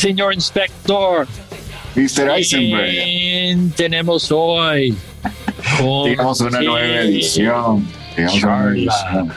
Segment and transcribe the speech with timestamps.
[0.00, 1.26] Señor Inspector,
[1.94, 2.30] Mr.
[2.30, 4.96] Eisenberg, ¿quién tenemos hoy?
[6.04, 7.86] tenemos una nueva edición.
[8.16, 9.32] Tenemos una edición.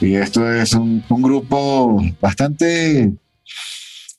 [0.00, 3.12] Y esto es un, un grupo bastante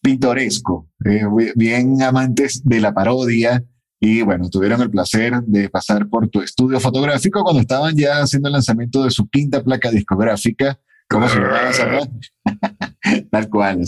[0.02, 3.62] pintoresco, eh, bi- bien amantes de la parodia.
[4.00, 8.48] Y bueno, tuvieron el placer de pasar por tu estudio fotográfico cuando estaban ya haciendo
[8.48, 10.80] el lanzamiento de su quinta placa discográfica.
[11.10, 11.40] ¿Cómo se?
[13.32, 13.82] Tal cual.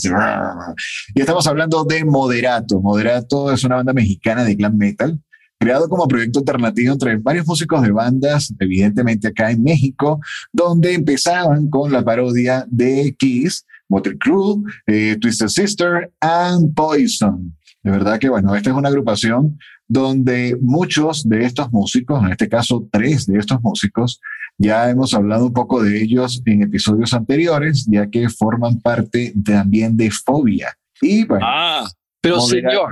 [1.13, 2.79] Y estamos hablando de Moderato.
[2.81, 5.19] Moderato es una banda mexicana de glam metal,
[5.59, 10.21] creado como proyecto alternativo entre varios músicos de bandas, evidentemente acá en México,
[10.53, 17.53] donde empezaban con la parodia de Kiss, Motley Crue, eh, Twisted Sister and Poison.
[17.83, 22.47] De verdad que, bueno, esta es una agrupación donde muchos de estos músicos, en este
[22.47, 24.21] caso tres de estos músicos,
[24.59, 29.97] ya hemos hablado un poco de ellos en episodios anteriores, ya que forman parte también
[29.97, 30.77] de Fobia.
[31.01, 31.89] Y bueno, Ah,
[32.21, 32.89] pero señor,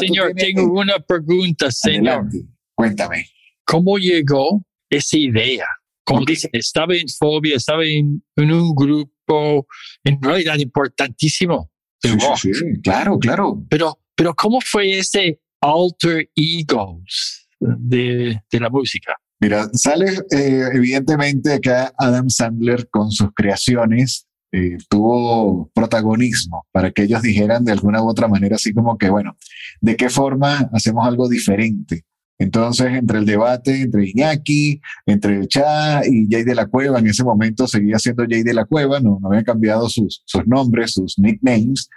[0.00, 2.08] señor, tengo una pregunta, señor.
[2.08, 3.26] Adelante, cuéntame.
[3.66, 5.66] ¿Cómo llegó esa idea?
[6.04, 6.28] Como Ok.
[6.28, 9.66] dice, estaba en Fobia, estaba en, en un grupo
[10.02, 11.70] en realidad importantísimo
[12.02, 12.36] de Sí, rock.
[12.36, 13.62] sí, sí, claro, claro.
[13.70, 19.16] Pero, pero ¿cómo fue ese alter egos de, de la música?
[19.44, 27.02] Mira, sale eh, evidentemente acá Adam Sandler con sus creaciones, eh, tuvo protagonismo para que
[27.02, 29.36] ellos dijeran de alguna u otra manera, así como que, bueno,
[29.82, 32.06] ¿de qué forma hacemos algo diferente?
[32.38, 37.08] Entonces, entre el debate entre Iñaki, entre el Cha y Jay de la Cueva, en
[37.08, 40.92] ese momento seguía siendo Jay de la Cueva, no, no habían cambiado sus, sus nombres,
[40.92, 41.90] sus nicknames.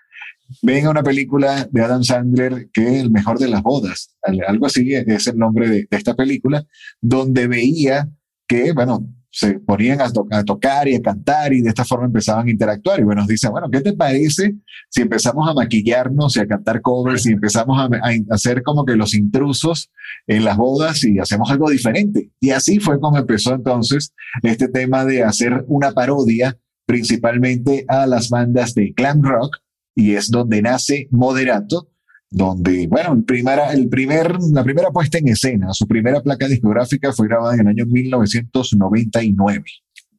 [0.62, 4.42] Ven a una película de Adam Sandler que es el mejor de las bodas, al-
[4.48, 6.66] algo así es el nombre de, esta película,
[7.02, 8.10] donde veía
[8.48, 12.06] que, bueno, se ponían a, to- a tocar y a cantar y de esta forma
[12.06, 13.00] empezaban a interactuar.
[13.00, 14.56] Y bueno, nos dicen, bueno, ¿qué te parece
[14.90, 18.96] si empezamos a maquillarnos y a cantar covers y empezamos a, a hacer como que
[18.96, 19.92] los intrusos
[20.26, 22.32] en las bodas y hacemos algo diferente?
[22.40, 28.30] Y así fue como empezó entonces este tema de hacer una parodia principalmente a las
[28.30, 29.58] bandas de glam rock
[29.98, 31.90] y es donde nace Moderato,
[32.30, 37.12] donde, bueno, el primera, el primer, la primera puesta en escena, su primera placa discográfica
[37.14, 39.64] fue grabada en el año 1999.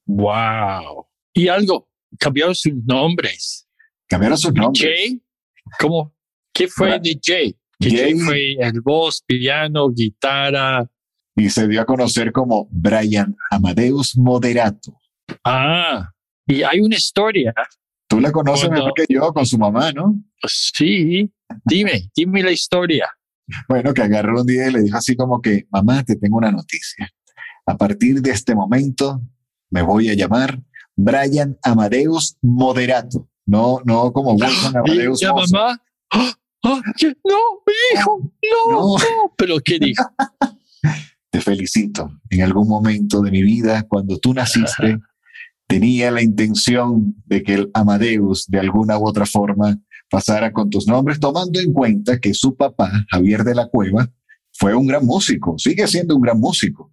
[0.07, 1.07] Wow.
[1.35, 3.69] Y algo, cambiaron sus nombres.
[4.09, 4.83] Cambiaron sus nombres.
[4.85, 5.23] Jay,
[5.79, 6.15] ¿cómo?
[6.53, 7.01] ¿Qué fue?
[7.01, 10.91] Que Jay Jay- fue el voz, piano, guitarra.
[11.37, 14.99] y se dio a conocer como Brian Amadeus Moderato.
[15.45, 16.11] Ah,
[16.47, 17.55] y hay una historia.
[18.09, 20.15] Tú la conoces Cuando- mejor que yo con su mamá, ¿no?
[20.47, 21.31] Sí,
[21.65, 23.09] dime, dime la historia.
[23.69, 26.51] Bueno, que agarró un día y le dijo así como que, mamá, te tengo una
[26.51, 27.09] noticia.
[27.67, 29.21] A partir de este momento
[29.71, 30.59] me voy a llamar
[30.97, 33.29] Brian Amadeus Moderato.
[33.47, 35.53] No, no como Wilson Amadeus Mozart.
[35.53, 35.83] mamá.
[36.65, 36.83] ¡Ah!
[36.97, 37.09] ¿qué?
[37.25, 37.37] no,
[37.67, 38.97] mi hijo, no, No.
[38.99, 39.35] no.
[39.37, 40.05] Pero ¿qué dijo?
[41.31, 42.11] Te felicito.
[42.31, 44.99] En algún momento de mi vida, cuando tú naciste,
[45.69, 49.79] tenía la intención de que el Amadeus de alguna u otra forma
[50.11, 54.11] pasara con tus nombres, tomando en cuenta que su papá, Javier de la Cueva,
[54.53, 56.91] fue un gran músico, sigue siendo un gran músico.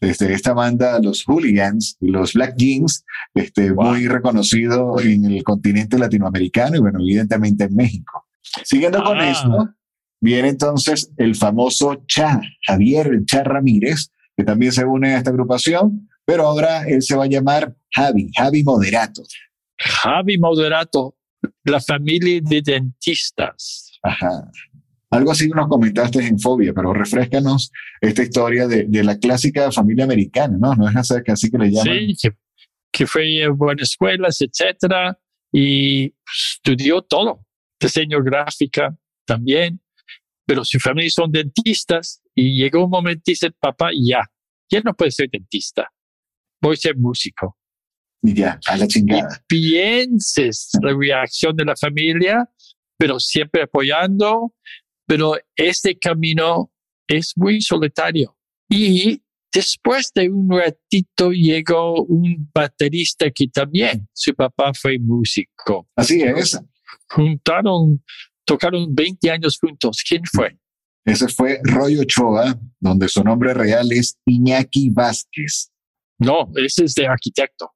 [0.00, 3.86] Desde esta banda, los Hooligans y los Black Jeans, este, Wow.
[3.90, 8.26] muy reconocido en el continente latinoamericano y, bueno, evidentemente en México.
[8.64, 9.30] Siguiendo con Ah.
[9.32, 9.70] esto,
[10.20, 16.07] viene entonces el famoso Cha, Javier Cha Ramírez, que también se une a esta agrupación,
[16.28, 19.22] pero ahora él se va a llamar Javi, Javi Moderato.
[19.78, 21.16] Javi Moderato,
[21.64, 23.98] la familia de dentistas.
[24.02, 24.50] Ajá.
[25.10, 27.72] Algo así nos comentaste en Fobia, pero refrescanos
[28.02, 30.74] esta historia de, de la clásica familia americana, ¿no?
[30.74, 31.94] No es así que así que le llaman.
[31.94, 32.36] Sí, que
[32.92, 35.18] que fue en buenas escuelas, etcétera,
[35.50, 36.12] y
[36.54, 37.46] estudió todo,
[37.80, 39.80] diseño gráfica también,
[40.46, 44.24] pero su familia son dentistas y llegó un momento y dice, papá, ya,
[44.70, 45.90] ya no puede ser dentista,
[46.60, 47.56] voy a ser músico.
[48.22, 49.42] Y ya, a la chingada.
[49.46, 52.50] pienses la reacción de la familia,
[52.96, 54.54] pero siempre apoyando,
[55.06, 56.72] pero este camino
[57.06, 58.36] es muy solitario.
[58.68, 59.22] Y
[59.52, 65.88] después de un ratito llegó un baterista que también, su papá fue músico.
[65.96, 66.60] Así es.
[67.08, 68.02] Juntaron,
[68.44, 70.02] tocaron 20 años juntos.
[70.06, 70.58] ¿Quién fue?
[71.04, 75.70] Ese fue Roy Ochoa, donde su nombre real es Iñaki Vázquez.
[76.18, 77.70] No, ese es de arquitecto.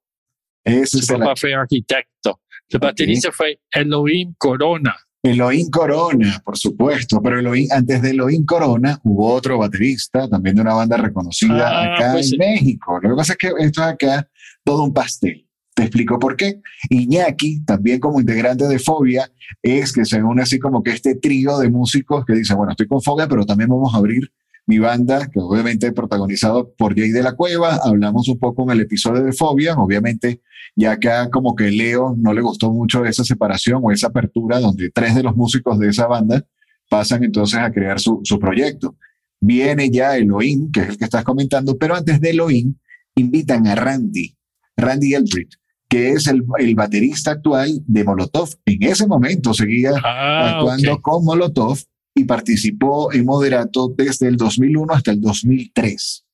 [0.63, 2.41] Ese es Su el papá fue arquitecto.
[2.69, 4.95] El baterista fue Elohim Corona.
[5.21, 10.61] Elohim Corona, por supuesto, pero Elohim, antes de Elohim Corona hubo otro baterista, también de
[10.61, 12.37] una banda reconocida Ah, acá pues en sí.
[12.37, 12.99] México.
[13.01, 14.29] Lo que pasa es que esto es acá
[14.65, 15.47] todo un pastel.
[15.75, 16.61] Te explico por qué.
[16.89, 19.31] Iñaki, también como integrante de Fobia,
[19.61, 22.87] es que se une así como que este trío de músicos que dice, bueno, estoy
[22.87, 24.29] con Fobia, pero también vamos a abrir
[24.65, 27.79] mi banda, que obviamente protagonizado por Jay de la Cueva.
[27.83, 30.41] Hablamos un poco en el episodio de Fobia, obviamente
[30.75, 34.89] ya acá como que Leo no le gustó mucho esa separación o esa apertura donde
[34.89, 36.45] tres de los músicos de esa banda
[36.89, 38.95] pasan entonces a crear su, su proyecto.
[39.39, 42.75] Viene ya Elohim, que es el que estás comentando, pero antes de Elohim
[43.15, 44.35] invitan a Randy,
[44.77, 45.57] Randy Eldridge,
[45.89, 48.49] que es el, el baterista actual de Molotov.
[48.65, 51.77] En ese momento seguía Ah, actuando con Molotov
[52.15, 56.25] y participó en Moderato desde el 2001 hasta el 2003.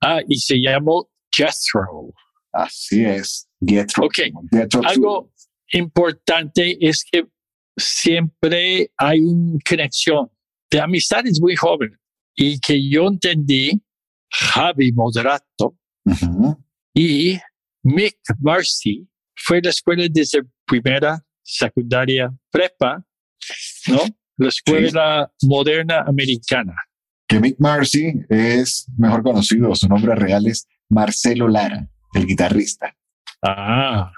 [0.00, 2.12] Ah, y se llamó Jethro.
[2.52, 3.48] Así es.
[3.66, 4.04] Jethro.
[4.04, 4.18] Ok.
[4.50, 4.82] Jethro.
[4.84, 5.32] Algo
[5.72, 7.26] importante es que
[7.76, 10.30] siempre hay una conexión
[10.70, 11.98] de amistades muy joven
[12.34, 13.82] y que yo entendí
[14.30, 15.76] Javi Moderato
[16.94, 17.38] y
[17.82, 23.04] Mick Marcy fue la escuela desde primera, secundaria, prepa,
[23.88, 24.02] ¿no?
[24.36, 26.74] La escuela moderna americana.
[27.26, 32.94] Que Mick Marcy es mejor conocido, su nombre real es Marcelo Lara, el guitarrista.
[33.42, 34.12] Ah,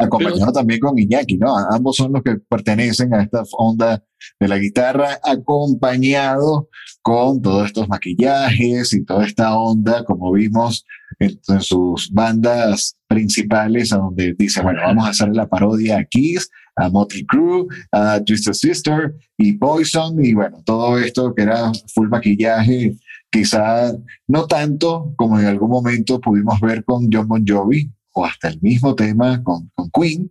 [0.00, 1.54] Acompañado también con Iñaki, ¿no?
[1.70, 4.02] Ambos son los que pertenecen a esta onda
[4.38, 6.70] de la guitarra, acompañado
[7.02, 10.86] con todos estos maquillajes y toda esta onda, como vimos
[11.18, 16.04] en, en sus bandas principales, a donde dice, bueno, vamos a hacer la parodia a
[16.04, 21.72] Kiss, a Motley Crue, a Twisted Sister y Poison, y bueno, todo esto que era
[21.94, 22.96] full maquillaje,
[23.30, 23.92] quizá
[24.26, 28.60] no tanto como en algún momento pudimos ver con John Bon Jovi, o hasta el
[28.60, 30.30] mismo tema con, con Queen,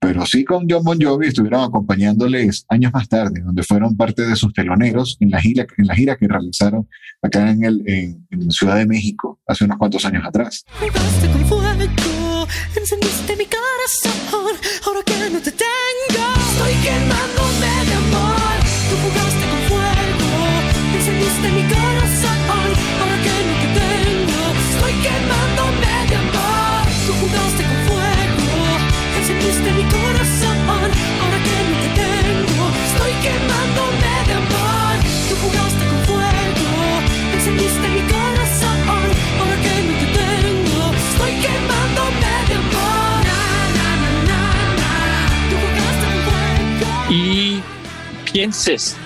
[0.00, 4.36] pero sí con John Bon Jovi estuvieron acompañándoles años más tarde, donde fueron parte de
[4.36, 6.88] sus teloneros en la gira, en la gira que realizaron
[7.20, 10.64] acá en, el, en, en Ciudad de México hace unos cuantos años atrás.
[12.76, 15.50] Encendiste mi corazón, ahora que no te
[48.38, 48.96] pienses,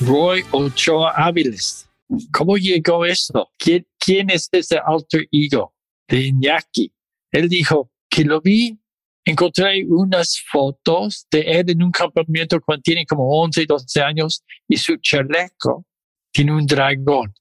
[0.00, 1.86] Roy Ochoa Áviles.
[2.32, 3.50] ¿Cómo llegó esto?
[3.58, 5.74] ¿Quién, quién es ese alter ego
[6.08, 6.90] de Iñaki?
[7.30, 8.78] Él dijo que lo vi,
[9.26, 14.78] encontré unas fotos de él en un campamento cuando tiene como 11, 12 años y
[14.78, 15.84] su chaleco
[16.32, 17.34] tiene un dragón.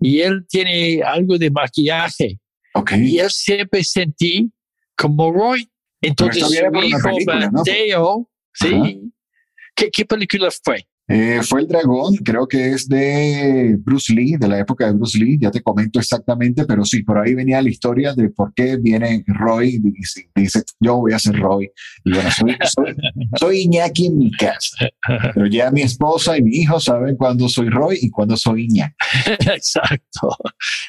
[0.00, 2.38] Y él tiene algo de maquillaje.
[2.74, 2.92] Ok.
[2.96, 4.52] Y él siempre sentí
[4.96, 5.68] como Roy.
[6.00, 7.58] Entonces su hijo película, ¿no?
[7.58, 9.12] Mateo, sí.
[9.74, 10.86] ¿Qué, ¿Qué película fue?
[11.08, 15.18] Eh, fue el dragón, creo que es de Bruce Lee, de la época de Bruce
[15.18, 18.76] Lee, ya te comento exactamente, pero sí, por ahí venía la historia de por qué
[18.76, 21.70] viene Roy y dice, dice, yo voy a ser Roy.
[22.04, 22.96] Y bueno, soy, soy,
[23.38, 24.88] soy Iñaki en mi casa,
[25.34, 28.94] pero ya mi esposa y mi hijo saben cuándo soy Roy y cuándo soy Iñaki.
[29.54, 30.36] Exacto.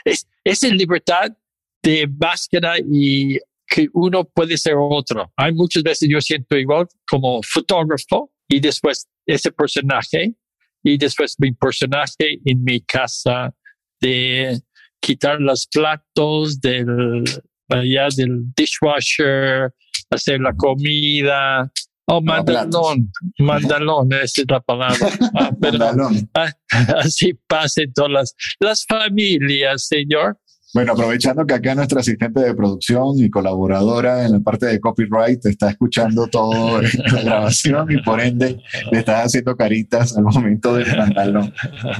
[0.05, 1.35] Es, es en libertad
[1.81, 5.31] de búsqueda y que uno puede ser otro.
[5.35, 10.35] Hay muchas veces yo siento igual como fotógrafo y después ese personaje
[10.83, 13.53] y después mi personaje en mi casa
[14.01, 14.59] de
[15.01, 17.23] quitar los platos del,
[17.69, 19.73] allá del dishwasher,
[20.09, 21.71] hacer la comida.
[22.05, 23.09] Oh, mandalón,
[23.39, 24.97] mandalón, esa es la palabra.
[25.35, 26.29] Ah, pero- Mandalón.
[26.33, 26.51] Ah,
[26.97, 30.37] Así pasen todas las, las familias, señor.
[30.73, 35.45] Bueno, aprovechando que acá nuestra asistente de producción y colaboradora en la parte de copyright
[35.45, 38.59] está escuchando todo la grabación y por ende
[38.91, 41.53] le está haciendo caritas al momento del pantalón.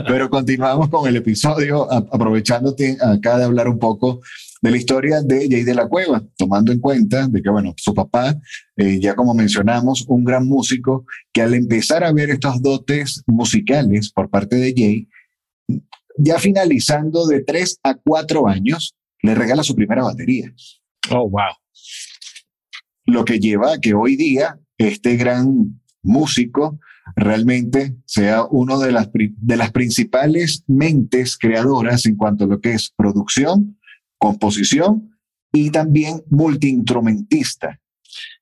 [0.08, 4.22] Pero continuamos con el episodio, aprovechándote acá de hablar un poco
[4.63, 7.94] de la historia de Jay de la Cueva, tomando en cuenta de que, bueno, su
[7.94, 8.36] papá,
[8.77, 14.12] eh, ya como mencionamos, un gran músico, que al empezar a ver estos dotes musicales
[14.12, 15.08] por parte de Jay,
[16.17, 20.53] ya finalizando de tres a cuatro años, le regala su primera batería.
[21.12, 21.53] Oh, wow.
[23.05, 26.79] Lo que lleva a que hoy día este gran músico
[27.15, 32.74] realmente sea uno de las, de las principales mentes creadoras en cuanto a lo que
[32.74, 33.77] es producción,
[34.17, 35.17] composición
[35.51, 37.79] y también multiinstrumentista.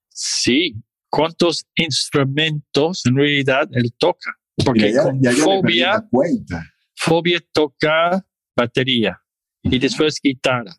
[0.10, 0.76] Sí,
[1.10, 4.32] ¿cuántos instrumentos en realidad él toca?
[4.64, 6.66] Porque ya, con ya le perdí Fobia, cuenta.
[7.04, 8.24] Fobia toca
[8.56, 9.20] batería
[9.64, 10.72] y después guitarra.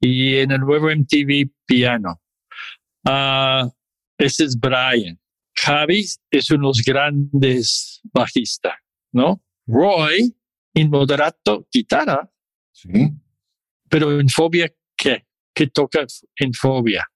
[0.00, 2.20] Y en el nuevo MTV piano.
[3.06, 3.70] Ah,
[4.18, 5.18] ese es Brian.
[5.56, 8.74] Javi es uno de los grandes bajistas,
[9.12, 9.42] ¿no?
[9.66, 10.34] Roy,
[10.74, 12.30] en moderato, guitarra,
[12.72, 13.10] Sí.
[13.88, 15.26] pero en Fobia, ¿qué?
[15.54, 16.04] ¿Qué toca
[16.36, 17.06] en Fobia?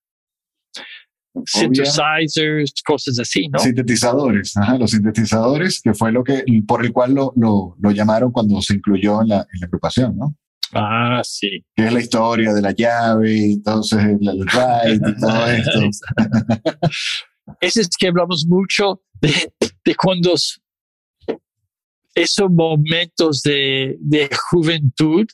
[1.44, 3.58] Synthesizers, cosas así, ¿no?
[3.58, 8.32] Sintetizadores, ajá, los sintetizadores, que fue lo que, por el cual lo, lo, lo llamaron
[8.32, 10.36] cuando se incluyó en la, en la agrupación, ¿no?
[10.72, 11.64] Ah, sí.
[11.74, 15.80] Que es la historia de la llave, entonces el, el ride y todo esto.
[17.60, 19.52] Ese es que hablamos mucho de,
[19.84, 20.34] de cuando
[22.14, 25.26] esos momentos de, de juventud.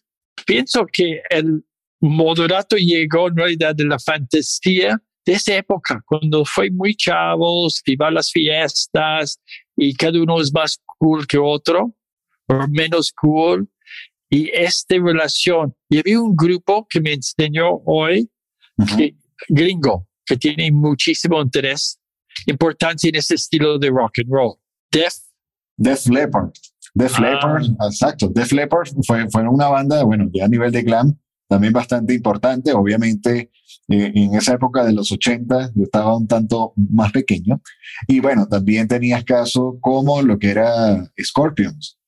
[0.44, 1.64] Pienso que el
[2.00, 8.09] moderato llegó en realidad de la fantasía de esa época, cuando fue muy chavos, iba
[8.09, 9.41] a las fiestas
[9.76, 11.95] y cada uno es más cool que otro,
[12.49, 13.69] o menos cool.
[14.29, 18.31] Y esta relación, y había un grupo que me enseñó hoy
[18.79, 18.97] Ujú.
[18.97, 19.14] que-
[19.49, 21.99] gringo que tiene muchísimo interés,
[22.47, 24.55] importancia en ese estilo de rock and roll.
[24.91, 25.14] Def,
[25.76, 26.50] Def Leppard.
[26.95, 27.21] Def Ah.
[27.23, 28.29] Leppard, exacto.
[28.29, 31.19] Def Leppard fue, fue una banda, bueno, ya a nivel de glam,
[31.52, 32.73] también bastante importante.
[32.73, 33.50] Obviamente,
[33.88, 37.61] eh, en esa época de los 80, yo estaba un tanto más pequeño.
[38.09, 41.99] Y bueno, también tenías caso como lo que era Scorpions.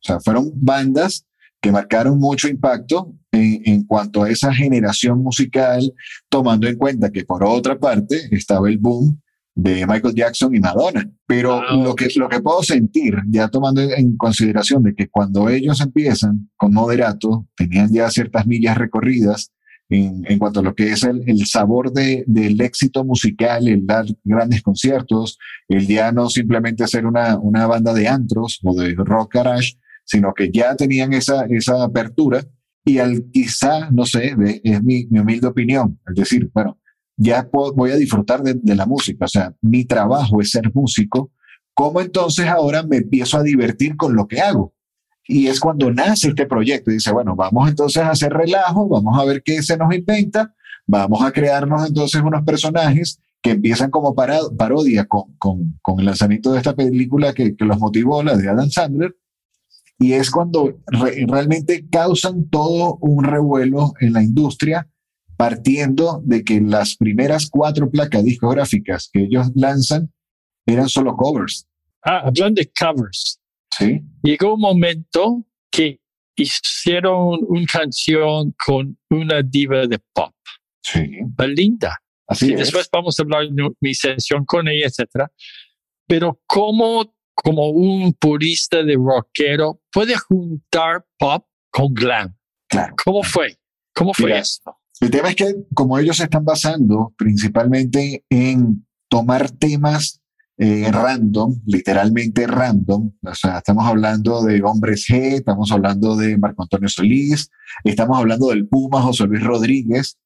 [0.00, 1.26] O sea, fueron bandas
[1.60, 5.92] que marcaron mucho impacto en, en cuanto a esa generación musical,
[6.30, 9.20] tomando en cuenta que por otra parte estaba el boom
[9.54, 11.08] de Michael Jackson y Madonna.
[11.26, 15.48] Pero Ah, lo, que, lo que puedo sentir, ya tomando en consideración de que cuando
[15.48, 19.52] ellos empiezan con Moderato, tenían ya ciertas millas recorridas
[19.88, 23.86] en, en cuanto a lo que es el, el sabor de, del éxito musical, el
[23.86, 28.94] dar grandes conciertos, el ya no simplemente ser una, una banda de antros o de
[28.94, 32.44] rock garage, sino que ya tenían esa, esa apertura
[32.84, 36.78] y al quizá, no sé, es mi, mi humilde opinión, es decir, bueno,
[37.16, 41.30] ya voy a disfrutar de, la música, o sea, mi trabajo es ser músico,
[41.72, 44.74] ¿cómo entonces ahora me empiezo a divertir con lo que hago?
[45.26, 46.90] Y es cuando nace este proyecto.
[46.90, 50.54] Y dice, bueno, vamos entonces a hacer relajo, vamos a ver qué se nos inventa,
[50.86, 56.06] vamos a crearnos entonces unos personajes que empiezan como para- parodia con, con, con el
[56.06, 59.16] lanzamiento de esta película que, que los motivó, la de Adam Sandler,
[59.98, 64.88] y es cuando re- realmente causan todo un revuelo en la industria,
[65.36, 70.12] partiendo de que las primeras cuatro placas discográficas que ellos lanzan
[70.66, 71.66] eran solo covers,
[72.04, 73.40] ah, hablando de covers,
[73.76, 74.00] ¿sí?
[74.22, 76.00] llegó un momento que
[76.36, 80.32] hicieron una canción con una diva de pop,
[80.82, 81.96] Sí, Belinda.
[82.26, 82.60] así y es.
[82.60, 85.30] después vamos a hablar de mi sesión con ella, etcétera.
[86.06, 92.36] Pero cómo, como un purista de rockero, puede juntar pop con glam.
[92.68, 92.94] Claro.
[93.02, 93.56] ¿Cómo fue?
[93.94, 94.76] ¿Cómo fue Mira, esto?
[95.00, 100.20] El tema es que como ellos se están basando principalmente en tomar temas
[100.56, 106.62] eh, random, literalmente random, o sea, estamos hablando de Hombres G, estamos hablando de Marco
[106.62, 107.50] Antonio Solís,
[107.82, 110.16] estamos hablando del Puma José Luis Rodríguez,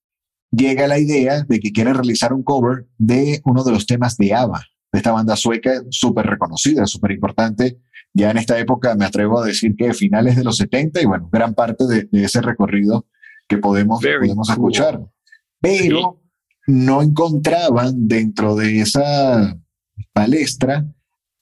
[0.50, 4.34] llega la idea de que quieren realizar un cover de uno de los temas de
[4.34, 7.78] ABBA, de esta banda sueca súper reconocida, súper importante.
[8.14, 11.28] Ya en esta época me atrevo a decir que finales de los 70 y bueno,
[11.30, 13.06] gran parte de, de ese recorrido
[13.48, 14.54] que podemos, Very podemos cool.
[14.72, 15.00] escuchar.
[15.60, 16.20] Pero
[16.66, 19.58] no encontraban dentro de esa
[20.12, 20.86] palestra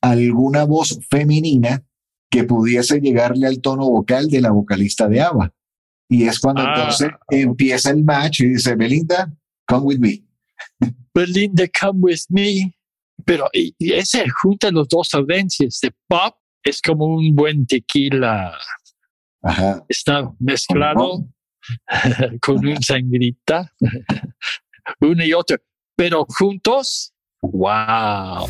[0.01, 1.83] alguna voz femenina
[2.31, 5.53] que pudiese llegarle al tono vocal de la vocalista de ABBA.
[6.09, 6.75] Y es cuando Ah.
[6.77, 9.33] entonces empieza el match y dice, Belinda,
[9.67, 10.25] come with me.
[11.15, 12.73] Belinda, come with me.
[13.25, 18.53] Pero y, y ese junta los dos audiencias de pop es como un buen tequila.
[19.43, 19.85] Ajá.
[19.89, 21.27] Está mezclado.
[22.40, 23.73] con un sangrita,
[25.00, 25.56] uno y otro,
[25.96, 28.49] pero juntos, wow.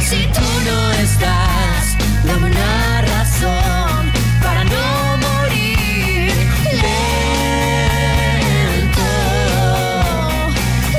[0.00, 6.32] Si tú no estás, dame una razón para no morir
[6.72, 7.02] lento,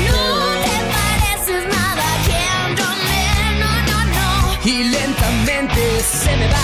[0.08, 0.22] No
[0.64, 4.68] te pareces nada a Kim Jong-un, no, no, no.
[4.68, 6.63] Y lentamente se me va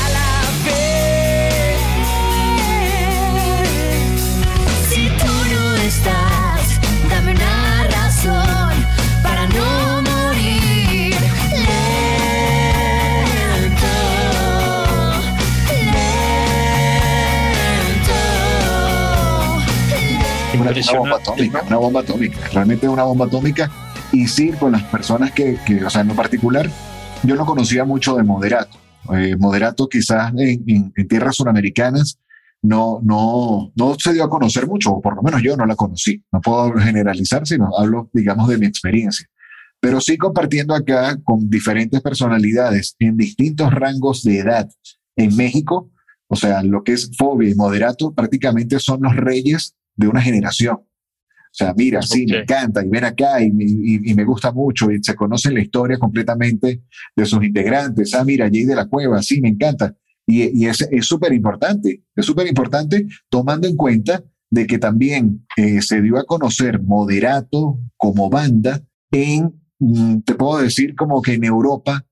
[20.60, 23.70] una, una bomba atómica, una bomba atómica, realmente una bomba atómica.
[24.12, 26.68] Y sí, con las personas que, que, o sea, en lo particular,
[27.22, 28.76] yo no conocía mucho de Moderato.
[29.14, 32.18] Eh, Moderato quizás en, en, en, tierras suramericanas
[32.62, 35.76] no, no, no se dio a conocer mucho, o por lo menos yo no la
[35.76, 36.22] conocí.
[36.32, 39.26] No puedo generalizar, sino hablo, digamos, de mi experiencia.
[39.80, 44.68] Pero sí compartiendo acá con diferentes personalidades en distintos rangos de edad
[45.16, 45.90] en México,
[46.28, 50.76] o sea, lo que es Fobia y Moderato prácticamente son los reyes de una generación.
[50.76, 52.32] O sea, mira, sí, okay.
[52.32, 55.60] me encanta, y ven acá, y, y, y, me gusta mucho, y se conoce la
[55.60, 56.82] historia completamente
[57.16, 58.14] de sus integrantes.
[58.14, 59.96] Ah, mira, Jay de la Cueva, sí, me encanta.
[60.26, 65.80] Y, y es súper importante, es súper importante tomando en cuenta de que también eh,
[65.80, 71.44] se dio a conocer Moderato como banda en, mm, te puedo decir, como que en
[71.44, 72.04] Europa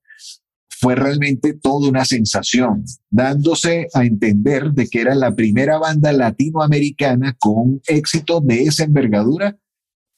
[0.80, 7.36] fue realmente toda una sensación, dándose a entender de que era la primera banda latinoamericana
[7.38, 9.58] con éxito de esa envergadura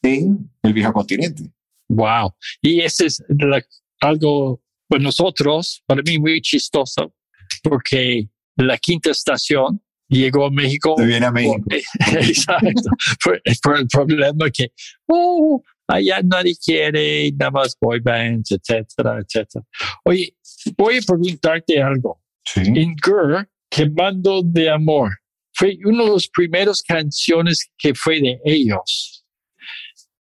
[0.02, 1.50] en el viejo continente.
[1.88, 2.34] Wow.
[2.60, 3.62] Y ese es la,
[4.00, 7.14] algo, pues nosotros, para mí muy chistoso,
[7.62, 10.94] porque la quinta estación llegó a México.
[10.98, 11.64] Se viene a México.
[12.20, 12.90] Exacto.
[13.24, 14.72] por, por, el problema que,
[15.06, 19.64] oh, allá nadie quiere, nada más boy bands, etcétera, etcétera.
[20.04, 20.34] Oye,
[20.76, 22.22] voy a preguntarte algo.
[22.44, 22.60] Sí.
[22.60, 25.10] En Girl, Quemando de Amor,
[25.52, 29.24] fue una de las primeras canciones que fue de ellos.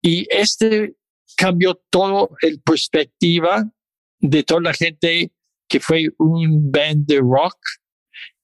[0.01, 0.95] Y este
[1.35, 3.69] cambió todo el perspectiva
[4.19, 5.31] de toda la gente
[5.69, 7.57] que fue un band de rock.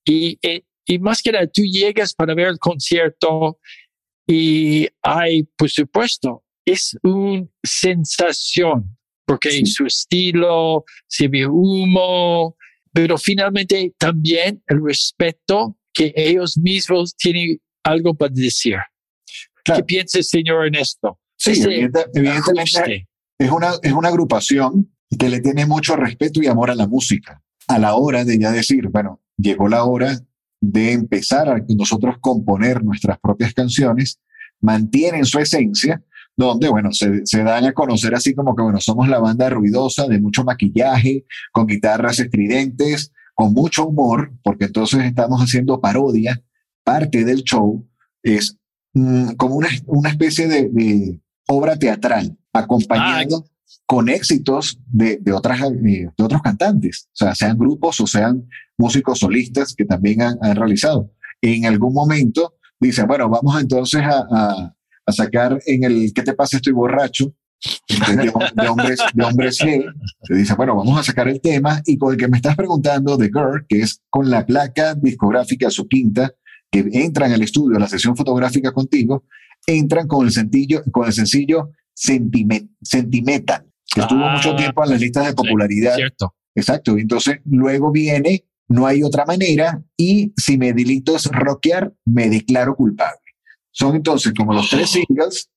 [0.06, 0.38] Y,
[0.86, 3.60] y más que nada, tú llegas para ver el concierto
[4.28, 9.66] y hay, por supuesto, es una sensación, porque sí.
[9.66, 12.56] su estilo, se ve humo,
[12.92, 18.78] pero finalmente también el respeto que ellos mismos tienen algo para decir.
[19.64, 19.80] Claro.
[19.80, 21.20] ¿Qué piensa el señor en esto?
[21.38, 23.08] Sí, evidente, evidentemente
[23.44, 27.42] es una, es una agrupación que le tiene mucho respeto y amor a la música.
[27.68, 30.20] A la hora de ya decir, bueno, llegó la hora
[30.62, 34.20] de empezar a nosotros componer nuestras propias canciones,
[34.62, 36.02] mantienen su esencia,
[36.36, 40.08] donde, bueno, se, se, dan a conocer así como que, bueno, somos la banda ruidosa,
[40.08, 46.42] de mucho maquillaje, con guitarras estridentes, con mucho humor, porque entonces estamos haciendo parodia.
[46.84, 47.88] Parte del show
[48.22, 48.58] es
[48.94, 55.32] mmm, como una, una especie de, de, obra teatral, acompañado ah, con éxitos de, de,
[55.34, 60.22] otras, de, de otros cantantes, o sea, sean grupos o sean músicos solistas que también
[60.22, 61.12] han, han realizado.
[61.42, 66.34] En algún momento dicen, bueno, vamos entonces a, a a sacar en el ¿Qué te
[66.34, 66.58] pasa?
[66.58, 67.34] Estoy borracho?
[67.88, 69.86] De, de, hombres, de hombres G.
[70.24, 73.16] Se dice, bueno, vamos a sacar el tema y con el que me estás preguntando
[73.16, 76.34] de Girl, que es con la placa discográfica, su quinta,
[76.70, 79.24] que entran al estudio, a la sesión fotográfica contigo,
[79.66, 84.90] entran con el sencillo, con el sencillo Sentiment, Sentimental, que ah, estuvo mucho tiempo en
[84.90, 85.96] las listas de popularidad.
[85.96, 86.36] Cierto.
[86.56, 86.98] Exacto.
[86.98, 92.76] Entonces, luego viene No hay otra manera y si mi delito es rockear, me declaro
[92.76, 93.20] culpable.
[93.76, 95.50] Son entonces como los tres singles.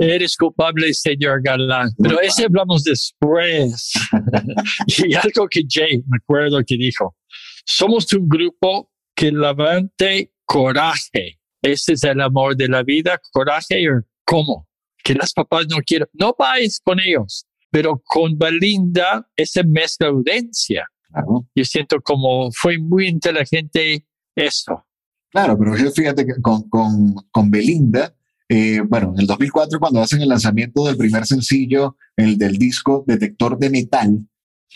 [0.00, 1.90] Eres culpable, señor Galán.
[2.02, 3.92] Pero ese hablamos después.
[4.86, 7.16] y algo que Jay, me acuerdo que dijo,
[7.64, 11.38] somos un grupo que levante coraje.
[11.62, 13.84] Ese es el amor de la vida, coraje
[14.24, 14.66] cómo.
[15.04, 20.86] Que las papás no quieren, no vayas con ellos, pero con Belinda esa mezcla audiencia.
[21.08, 21.46] Claro.
[21.54, 24.04] Yo siento como fue muy inteligente
[24.34, 24.84] eso.
[25.30, 28.14] Claro, pero fíjate que con, con, con Belinda,
[28.48, 33.04] eh, bueno, en el 2004 cuando hacen el lanzamiento del primer sencillo, el del disco
[33.06, 34.26] Detector de Metal,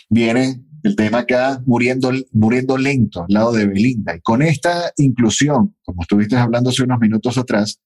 [0.09, 4.15] viene el tema acá muriendo, muriendo lento al lado de Belinda.
[4.15, 7.81] Y con esta inclusión, como estuviste hablando hace unos minutos atrás,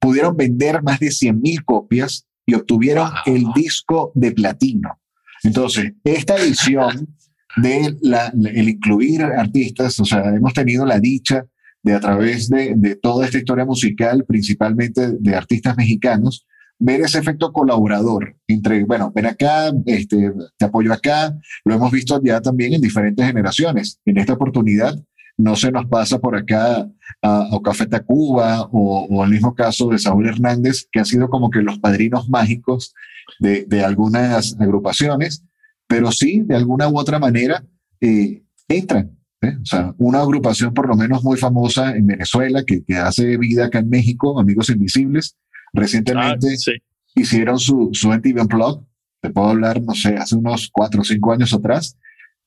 [0.00, 3.34] pudieron vender más de 100 mil copias y obtuvieron wow.
[3.34, 4.98] el disco de platino.
[5.44, 7.14] Entonces, esta edición
[7.56, 11.44] de la, el incluir artistas, o sea, hemos tenido la dicha
[11.88, 16.46] de a través de, toda esta historia musical, principalmente de artistas mexicanos,
[16.78, 22.20] ver ese efecto colaborador entre, bueno, ven acá, este, te apoyo acá, lo hemos visto
[22.22, 24.00] ya también en diferentes generaciones.
[24.04, 25.02] En esta oportunidad
[25.38, 26.86] no se nos pasa por acá
[27.22, 31.30] a, a Café Tacuba o, o el mismo caso de Saúl Hernández, que han sido
[31.30, 32.94] como que los padrinos mágicos
[33.40, 35.42] de, de algunas agrupaciones,
[35.86, 37.64] pero sí, de alguna u otra manera,
[38.02, 39.17] eh, entran.
[39.42, 39.56] ¿Eh?
[39.62, 43.66] O sea, una agrupación por lo menos muy famosa en Venezuela, que, que hace vida
[43.66, 45.36] acá en México, Amigos Invisibles,
[45.72, 46.72] recientemente Ah, sí.
[47.14, 48.84] hicieron su, su MTV Unplugged,
[49.20, 51.96] te puedo hablar, no sé, hace unos cuatro o cinco años atrás,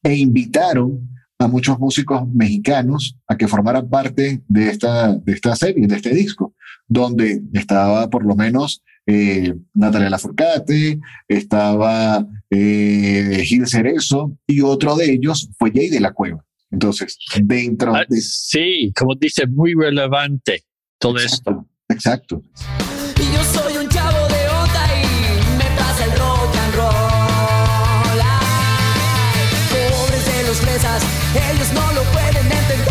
[0.03, 5.87] e invitaron a muchos músicos mexicanos a que formaran parte de esta, de esta serie,
[5.87, 6.53] de este disco,
[6.87, 15.11] donde estaba por lo menos eh, Natalia Lafourcade, estaba eh, Gil Cerezo, y otro de
[15.11, 16.45] ellos fue Jay de la Cueva.
[16.71, 18.21] Entonces, dentro Ah, de...
[18.21, 20.63] sí, como dice, muy relevante
[20.99, 21.65] todo esto.
[21.89, 23.21] Exacto, exacto.
[23.21, 28.21] Y yo soy un chavo de onda y me pasa el rock and roll.
[28.21, 31.03] Ay, pobres de los fresas,
[31.35, 32.87] ellos no lo pueden entender.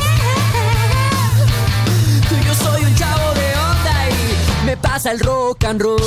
[2.31, 6.01] Y yo soy un chavo de onda y me pasa el rock and roll.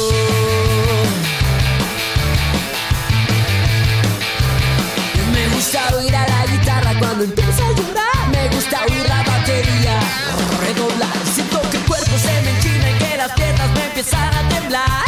[14.03, 15.05] Empiezan a temblar.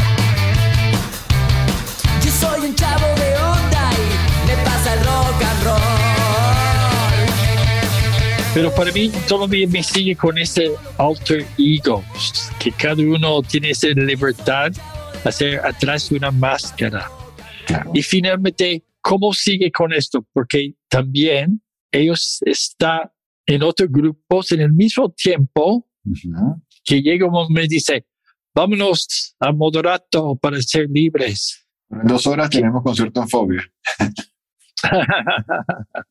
[2.23, 5.81] Yo soy un chavo de onda y me pasa el rock and roll.
[8.53, 12.03] Pero para mí todavía me sigue con ese alter ego,
[12.58, 17.10] que cada uno tiene esa libertad de hacer atrás de una máscara.
[17.67, 17.91] Claro.
[17.93, 20.25] Y finalmente, ¿cómo sigue con esto?
[20.31, 23.12] Porque también ellos están
[23.45, 26.62] en otros grupos en el mismo tiempo Ujú.
[26.84, 28.05] que llega un momento y dice,
[28.55, 31.67] vámonos a Moderato para ser libres.
[31.89, 33.61] En dos horas tenemos concierto en Fobia.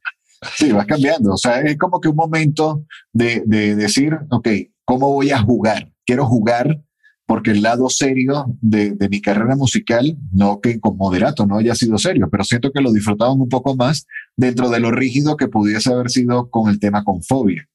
[0.56, 1.32] Sí, vas cambiando.
[1.32, 4.48] O sea, es como que un momento de, de decir, ok,
[4.84, 5.90] ¿cómo voy a jugar?
[6.04, 6.82] Quiero jugar
[7.26, 11.74] porque el lado serio de, de mi carrera musical, no que con moderato no haya
[11.74, 15.48] sido serio, pero siento que lo disfrutaban un poco más dentro de lo rígido que
[15.48, 17.66] pudiese haber sido con el tema con fobia.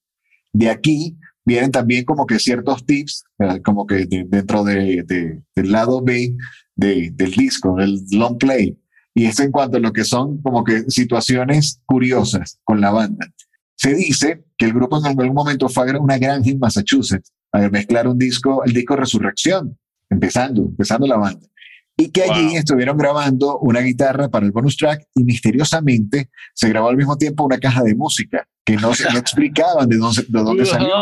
[0.53, 1.17] De aquí
[1.50, 6.02] vienen también como que ciertos tips, eh, como que de- dentro de, de- del lado
[6.02, 6.36] B
[6.76, 8.78] de- del disco, del long play,
[9.16, 13.26] y es en cuanto a lo que son como que situaciones curiosas con la banda.
[13.76, 17.68] Se dice que el grupo en algún momento fue a una granja en Massachusetts a
[17.70, 19.76] mezclar un disco, el disco Resurrección,
[20.10, 21.46] empezando, empezando la banda.
[22.02, 22.56] Y que allí Wow.
[22.56, 27.44] estuvieron grabando una guitarra para el bonus track y misteriosamente se grabó al mismo tiempo
[27.44, 30.94] una caja de música que no, se, no explicaban de dónde, de dónde salió.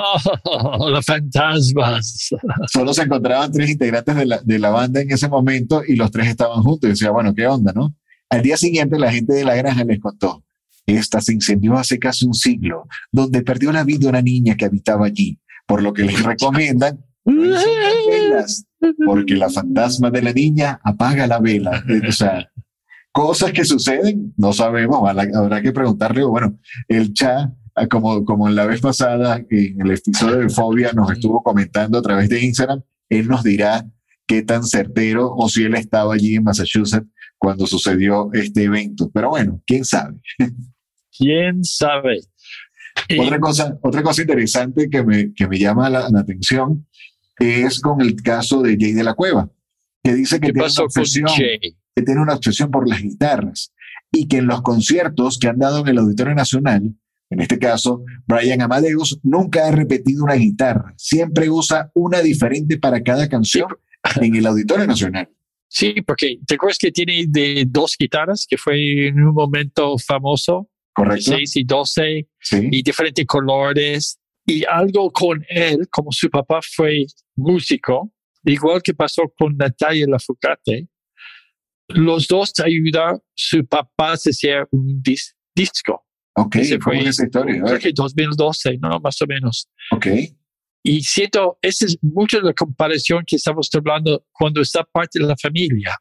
[0.90, 2.30] Los fantasmas.
[2.74, 6.10] Solo se encontraban tres integrantes de la, de la banda en ese momento y los
[6.10, 6.88] tres estaban juntos.
[6.88, 7.94] Y decía, bueno, ¿qué onda, no?
[8.32, 10.44] Al día siguiente, la gente de la granja les contó.
[10.88, 15.06] Esta se incendió hace casi un siglo, donde perdió la vida una niña que habitaba
[15.06, 17.04] allí, por lo que les recomiendan
[19.06, 21.84] porque la fantasma de la niña apaga la vela.
[22.08, 22.50] O sea,
[23.12, 28.56] cosas que suceden, no sabemos, habrá, que preguntarle, bueno, el chat, ah, como, como en
[28.56, 32.82] la vez pasada, en el episodio de Fobia, nos estuvo comentando a través de Instagram,
[33.10, 33.86] él nos dirá
[34.28, 39.10] qué tan certero o si él estaba allí en Massachusetts cuando sucedió este evento.
[39.14, 40.18] Pero bueno, quién sabe.
[41.18, 42.20] ¿Quién sabe?
[43.10, 46.86] Eh, Otra cosa, otra cosa interesante que me, que me llama la, la atención
[47.40, 49.50] es con el caso de Jay de la Cueva,
[50.04, 51.28] que dice que ¿Qué tiene, una obsesión,
[51.96, 53.74] que tiene una obsesión por las guitarras
[54.12, 56.96] y que en los conciertos que han dado en el Auditorio Nacional,
[57.30, 63.02] en este caso, Brian Amadeus nunca ha repetido una guitarra, siempre usa una diferente para
[63.04, 63.68] cada canción
[64.22, 65.30] en el Auditorio Nacional.
[65.70, 70.70] Sí, porque te acuerdas que tiene de dos guitarras, que fue en un momento famoso,
[70.94, 71.34] ¿Correcto?
[71.36, 72.70] 6 y 12, Sí.
[72.72, 74.18] y diferentes colores,
[74.48, 77.06] y algo con él, como su papá fue
[77.36, 78.12] músico,
[78.46, 80.88] igual que pasó con Natalia Lafourcade,
[81.90, 86.06] los dos ayudaron, su papá a hacer un dis- disco.
[86.36, 87.62] Ok, Ese ¿cómo fue, es esa historia?
[87.64, 89.00] Creo que 2012, ¿no?
[89.00, 89.70] Más o menos.
[89.92, 90.08] Ok,
[90.84, 95.36] Y siento, esa es mucho la comparación que estamos hablando cuando está parte de la
[95.38, 95.98] familia.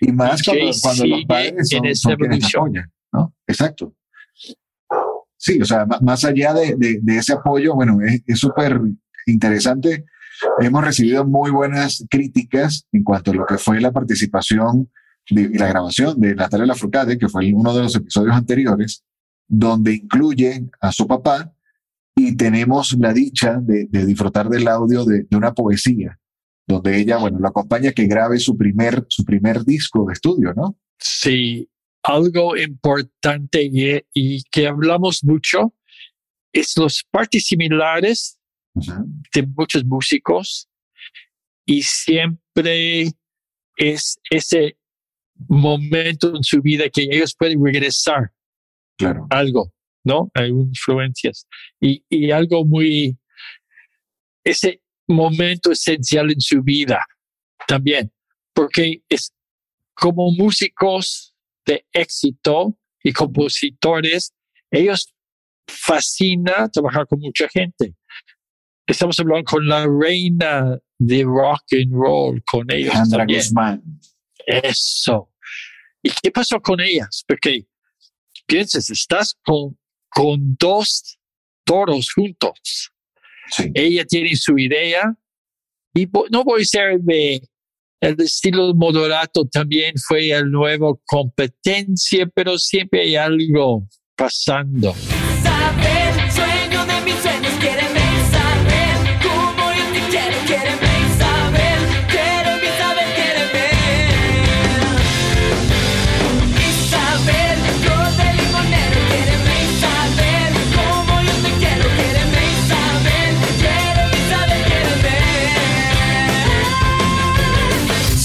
[0.00, 2.62] y más cuando, cuando los padres son, en esta son evolución.
[2.68, 3.34] apoyan, ¿no?
[3.46, 3.94] Exacto.
[5.42, 8.78] Sí, o sea, más allá de, de- ese apoyo, bueno, es súper
[9.24, 10.04] interesante.
[10.58, 14.90] Hemos recibido muy buenas críticas en cuanto a lo que fue la participación
[15.26, 19.02] y la grabación de Natalia Lafourcade, que fue uno de los episodios anteriores,
[19.48, 21.54] donde incluye a su papá
[22.14, 26.18] y tenemos la dicha de, de disfrutar del audio de, de, una poesía,
[26.66, 30.76] donde ella, bueno, lo acompaña que grabe su primer, su primer disco de estudio, ¿no?
[30.98, 31.70] Sí,
[32.14, 35.74] algo importante y, y que hablamos mucho
[36.52, 38.38] es los partes similares
[38.74, 39.04] uh -huh.
[39.34, 40.68] de muchos músicos
[41.66, 43.12] y siempre
[43.76, 44.76] es ese
[45.48, 48.32] momento en su vida que ellos pueden regresar
[48.98, 49.26] claro.
[49.30, 49.72] algo,
[50.04, 50.30] ¿no?
[50.34, 51.46] Hay influencias
[51.80, 53.16] y, y algo muy,
[54.44, 57.04] ese momento esencial en su vida
[57.66, 58.12] también,
[58.52, 59.32] porque es
[59.94, 61.29] como músicos
[61.66, 64.34] de éxito y compositores,
[64.70, 65.12] ellos
[65.66, 67.94] fascina trabajar con mucha gente.
[68.86, 73.40] Estamos hablando con la reina de rock and roll, con ellos también.
[73.40, 73.82] Guzmán.
[74.46, 75.32] Eso.
[76.02, 77.24] ¿Y qué pasó con ellas?
[77.26, 77.66] Porque
[78.46, 81.18] piensas, estás con, con dos
[81.64, 82.90] toros juntos.
[83.52, 83.70] Sí.
[83.74, 85.14] Ella tiene su idea
[85.94, 87.48] y no voy a ser de
[88.00, 93.86] el estilo moderato también fue el nuevo competencia, pero siempre hay algo
[94.16, 94.94] pasando.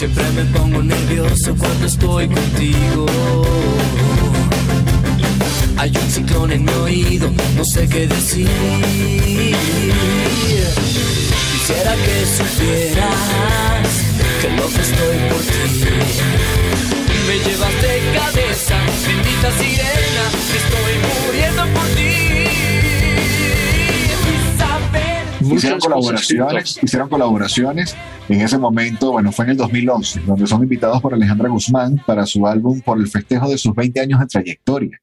[0.05, 3.07] Siempre me pongo nervioso cuando estoy contigo.
[5.77, 8.47] Hay un ciclón en mi oído, no sé qué decir.
[11.53, 13.89] Quisiera que supieras
[14.41, 15.87] que loco estoy por ti.
[17.27, 18.75] Me llevas de cabeza,
[19.07, 20.23] bendita sirena,
[25.53, 27.95] Hicieron colaboraciones, hicieron colaboraciones.
[28.29, 32.25] En ese momento, bueno, fue en el 2011, donde son invitados por Alejandra Guzmán para
[32.25, 34.99] su álbum por el festejo de sus 20 años de trayectoria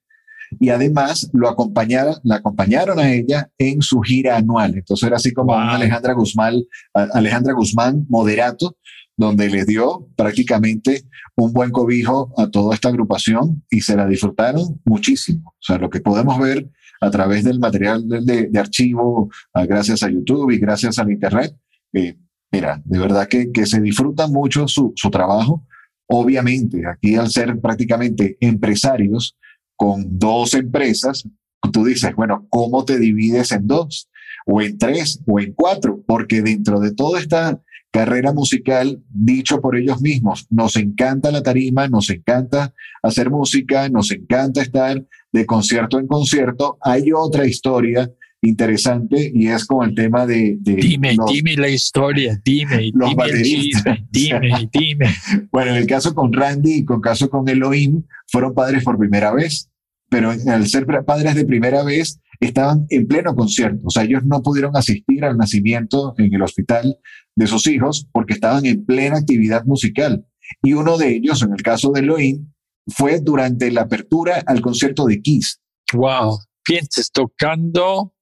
[0.61, 4.74] y además lo acompañaron, la acompañaron a ella en su gira anual.
[4.76, 5.62] Entonces era así como wow.
[5.62, 8.76] una Alejandra Guzmán, Alejandra Guzmán moderato,
[9.16, 11.05] donde les dio prácticamente
[11.37, 15.50] un buen cobijo a toda esta agrupación y se la disfrutaron muchísimo.
[15.50, 16.68] O sea, lo que podemos ver
[17.03, 21.53] a través del material de, archivo, gracias a YouTube y gracias al Internet,
[21.93, 22.17] eh,
[22.53, 25.67] mira, de verdad que, se disfruta mucho su, su trabajo.
[26.07, 29.37] Obviamente, aquí al ser prácticamente empresarios,
[29.75, 31.29] con dos empresas,
[31.73, 34.09] tú dices, bueno, ¿cómo te divides en dos?
[34.47, 37.61] O en tres, o en cuatro, porque dentro de toda esta
[37.92, 44.11] carrera musical, dicho por ellos mismos, nos encanta la tarima, nos encanta hacer música, nos
[44.11, 46.78] encanta estar de concierto en concierto.
[46.81, 50.57] Hay otra historia interesante y es con el tema de...
[50.61, 53.98] de dime, los, dime la historia, dime, los dime, bateristas.
[54.11, 55.07] dime, dime.
[55.52, 58.98] Bueno, en el caso con Randy y con el caso con Elohim, fueron padres por
[58.98, 59.68] primera vez
[60.12, 64.42] pero al ser padres de primera vez estaban en pleno concierto, o sea, ellos no
[64.42, 66.98] pudieron asistir al nacimiento en el hospital
[67.37, 70.27] de sus hijos porque estaban en plena actividad musical.
[70.62, 72.53] Y uno de ellos, en el caso de Elohim,
[72.88, 75.61] fue durante la apertura al concierto de Kiss.
[75.95, 78.14] Wow, pienses tocando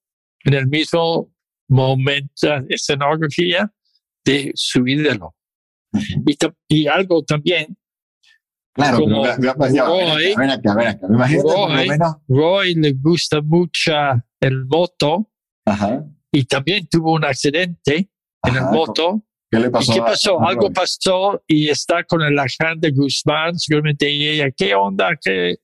[0.45, 1.33] en el mismo
[1.69, 3.73] momento, escenografía
[4.25, 5.35] de su ídolo.
[5.93, 6.55] Uh -huh.
[6.69, 7.77] y, y algo también
[8.73, 11.07] Claro, como pero, ya, Roy, ven acá, ven acá.
[11.09, 12.17] Imagínate Roy, por lo menos.
[12.29, 13.93] Roy le gusta mucho
[14.41, 15.31] el moto
[15.65, 18.11] Ajá, y también tuvo un accidente
[18.45, 19.23] en el moto.
[19.51, 19.93] ¿Qué le pasó?
[19.93, 20.41] ¿Y qué pasó?
[20.41, 25.11] a Algo pasó y está con el agente Guzmán, seguramente ella, ¿qué onda?
[25.21, 25.57] ¿Qué?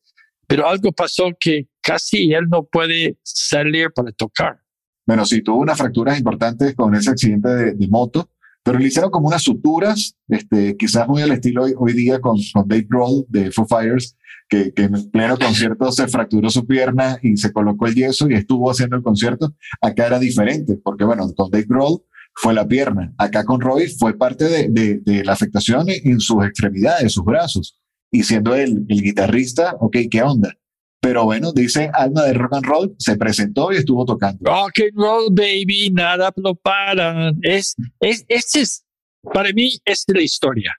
[0.46, 4.60] Pero algo pasó que casi él no puede salir para tocar.
[5.06, 8.28] Bueno, sí, tuvo unas fracturas importantes con ese accidente de, de moto,
[8.64, 12.36] pero le hicieron como unas suturas, este, quizás muy al estilo hoy, hoy día con,
[12.52, 14.16] con Dave Grohl de Foo Fighters,
[14.48, 18.34] que, que en pleno concierto se fracturó su pierna y se colocó el yeso y
[18.34, 19.54] estuvo haciendo el concierto.
[19.80, 22.02] Acá era diferente, porque bueno, con Dave Grohl
[22.36, 23.14] fue la pierna.
[23.16, 27.80] Acá con Roy fue parte de, de, de la afectación en sus extremidades, sus brazos.
[28.12, 30.54] Y siendo él el guitarrista, ok, ¿qué onda?
[31.00, 34.50] Pero bueno, dice Alma de Rock and Roll, se presentó y estuvo tocando.
[34.50, 37.38] Rock and roll, baby, nada lo paran.
[37.42, 38.84] Es, es, ese es,
[39.32, 40.74] para mí, es la historia.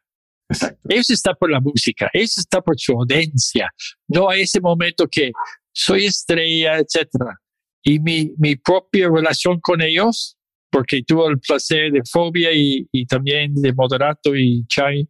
[0.50, 0.80] Exacto.
[0.90, 3.70] Ellos están por la música, ellos están por su audiencia.
[4.08, 5.32] No hay ese momento que
[5.74, 7.38] soy estrella, etcétera.
[7.84, 10.37] Y mi, mi propia relación con ellos,
[10.70, 15.08] porque tuve el placer de Fobia y, y también de Moderato y Chai,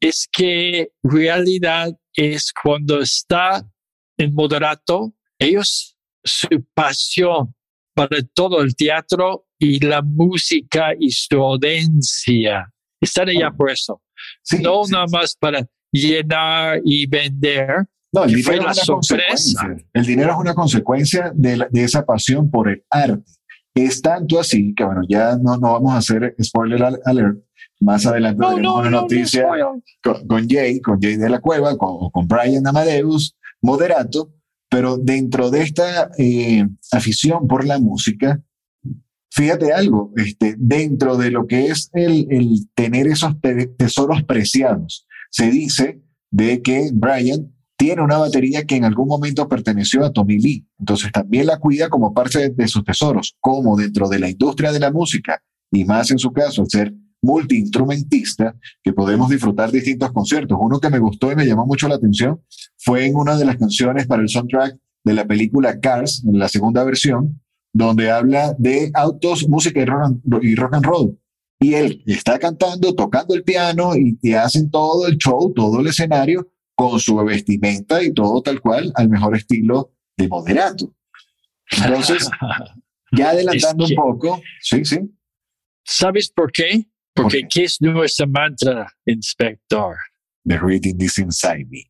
[0.00, 3.66] es que realidad es cuando está
[4.18, 7.54] en Moderato, ellos, su pasión
[7.94, 12.72] para todo el teatro y la música y su audiencia.
[13.00, 14.02] Están allá por eso.
[14.42, 17.86] Sí, no sí, nada más para llenar y vender.
[18.12, 19.68] No, el que fue dinero, la es una sorpresa.
[19.92, 23.22] el dinero es una consecuencia de, la- de esa pasión por el arte.
[23.76, 27.38] Es tanto así que, bueno, ya no, no vamos a hacer spoiler al- alert.
[27.80, 29.46] Más adelante No, tenemos no, una no, no, noticia
[30.02, 34.32] con, con Jay, con Jay de la Cueva, con, con Brian Amadeus, moderato,
[34.70, 38.40] pero dentro de esta eh, afición por la música,
[39.30, 45.06] fíjate algo, este, dentro de lo que es el, el tener esos te- tesoros preciados,
[45.30, 50.38] se dice de que Brian tiene una batería que en algún momento perteneció a Tommy
[50.38, 54.72] Lee, entonces también la cuida como parte de, sus tesoros, como dentro de la industria
[54.72, 60.12] de la música, y más en su caso, al ser multiinstrumentista, que podemos disfrutar distintos
[60.12, 60.58] conciertos.
[60.60, 62.40] Uno que me gustó y me llamó mucho la atención
[62.78, 66.48] fue en una de las canciones para el soundtrack de la película Cars, en la
[66.48, 67.40] segunda versión,
[67.72, 71.18] donde habla de autos, música y rock and, y rock and roll.
[71.58, 75.88] Y él está cantando, tocando el piano y, y hacen todo el show, todo el
[75.88, 80.94] escenario con su vestimenta y todo tal cual al mejor estilo de moderato.
[81.70, 82.30] Entonces,
[83.12, 84.98] ya adelantando Es que- un poco, sí, sí,
[85.84, 86.86] ¿Sabes por qué?
[87.14, 89.96] Porque ¿Por ¿qué es nuestra mantra, inspector?
[90.44, 91.84] The Reading is Inside Me.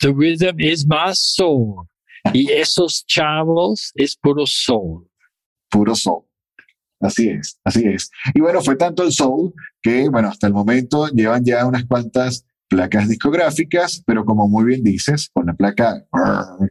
[0.00, 1.86] The rhythm is my soul.
[2.32, 5.08] Y esos chavos es puro soul.
[5.70, 6.24] puro soul.
[7.00, 8.10] Así es, así es.
[8.34, 12.44] Y bueno, fue tanto el soul que, bueno, hasta el momento llevan ya unas cuantas
[12.68, 16.04] placas discográficas, pero como muy bien dices, con la placa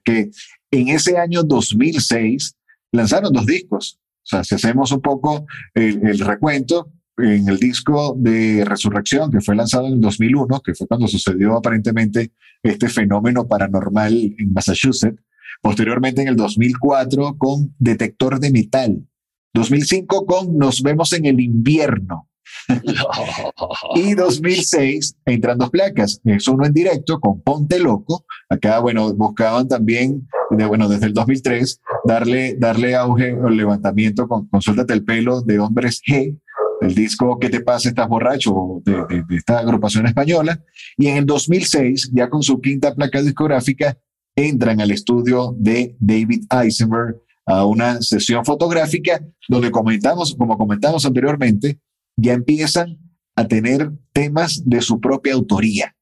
[0.03, 0.29] que
[0.71, 2.55] en ese año 2006
[2.91, 3.99] lanzaron dos discos.
[3.99, 9.41] O sea, si hacemos un poco el, el recuento, en el disco de Resurrección, que
[9.41, 12.31] fue lanzado en el 2001, que fue cuando sucedió aparentemente
[12.61, 15.19] este fenómeno paranormal en Massachusetts,
[15.61, 19.07] Posteriormente en el 2004 con Detector de Metal.
[19.53, 22.29] 2005 con Nos vemos en el invierno.
[23.95, 26.19] Y 2006 entran dos placas.
[26.23, 28.25] Es uno en directo con Ponte Loco.
[28.49, 34.47] Acá, bueno, buscaban también, de, bueno, desde el 2003, darle, darle auge o levantamiento con,
[34.47, 36.39] con Suéltate el pelo de Hombres G,
[36.81, 37.89] el disco ¿Qué te pasa?
[37.89, 38.81] ¿Estás borracho?
[38.85, 40.63] De, de- de esta agrupación española.
[40.97, 43.97] Y en el 2006, ya con su quinta placa discográfica,
[44.35, 47.15] entran al estudio de David Eisenberg
[47.47, 51.79] a una sesión fotográfica donde comentamos, como comentamos anteriormente,
[52.17, 52.97] ya empiezan
[53.35, 55.95] a tener temas de su propia autoría.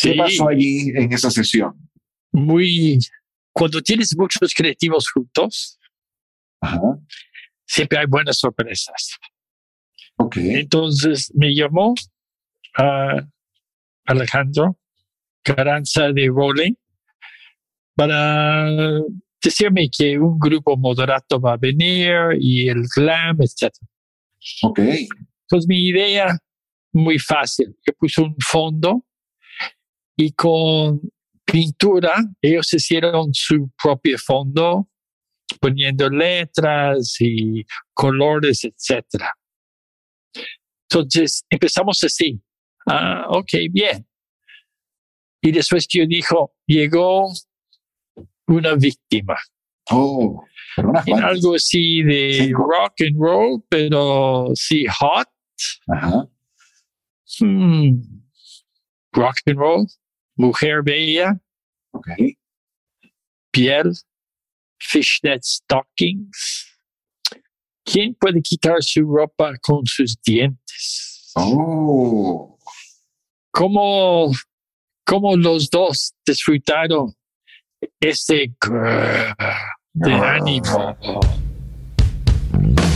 [0.00, 1.74] ¿Qué pasó allí en esa sesión?
[2.32, 2.98] muy.
[3.52, 5.78] Cuando tienes muchos creativos juntos,
[6.60, 6.80] Ajá,
[7.64, 9.16] siempre hay buenas sorpresas.
[10.16, 11.94] ok, Entonces me llamó
[12.76, 13.24] a
[14.06, 14.76] Alejandro
[15.44, 16.74] Carranza de Rolling
[17.94, 18.66] para
[19.40, 23.72] decirme que un grupo moderato va a venir y el glam, etc.
[24.62, 26.38] ok, Entonces mi idea,
[26.92, 29.04] muy fácil, que puso un fondo
[30.16, 31.00] y con
[31.44, 34.88] pintura ellos hicieron su propio fondo
[35.60, 39.04] poniendo letras y colores, etc.
[40.88, 42.40] Entonces empezamos así.
[42.86, 44.06] Ah, ok, bien.
[45.42, 47.30] Y después yo dijo, llegó
[48.46, 49.36] una víctima.
[49.90, 50.44] oh,
[51.06, 52.64] En algo así de Cinco.
[52.68, 55.28] rock and roll, pero sí hot.
[55.88, 56.28] Ajá,
[57.40, 58.00] Hmm.
[59.12, 59.86] Rock and roll,
[60.36, 61.40] mujer bella,
[63.52, 63.92] piel,
[64.78, 66.66] fishnet stockings.
[67.84, 71.32] ¿Quién puede quitar su ropa con sus dientes?
[71.36, 72.56] oh,
[73.52, 74.32] ¿Cómo,
[75.04, 77.14] cómo los dos disfrutaron
[78.00, 79.36] grrr
[79.94, 80.96] de ánimo?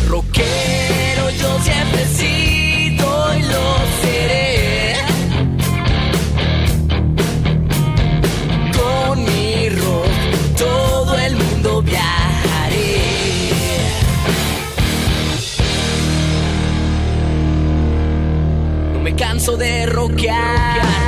[0.09, 4.95] Rockero yo siempre he sido y lo seré.
[8.77, 13.01] Con mi rock todo el mundo viajaré.
[18.93, 21.08] No me canso de rockear.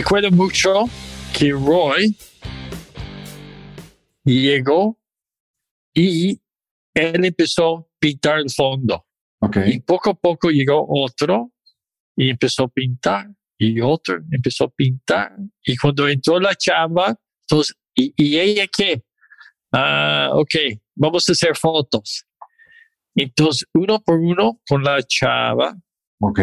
[0.00, 0.84] Acuerdo mucho
[1.36, 2.16] que Roy
[4.24, 4.98] llegó
[5.94, 6.40] y
[6.94, 9.06] él empezó a pintar el fondo.
[9.40, 11.52] ok, Y poco a poco llegó otro
[12.16, 13.28] y empezó a pintar.
[13.58, 15.32] y otro empezó a pintar.
[15.64, 19.02] Y cuando entró la chava, entonces, ¿y, y ella qué?
[19.72, 20.54] Ah, ok,
[20.94, 22.24] vamos a hacer fotos.
[23.16, 25.76] Entonces, uno por uno con la chava,
[26.20, 26.40] Ok.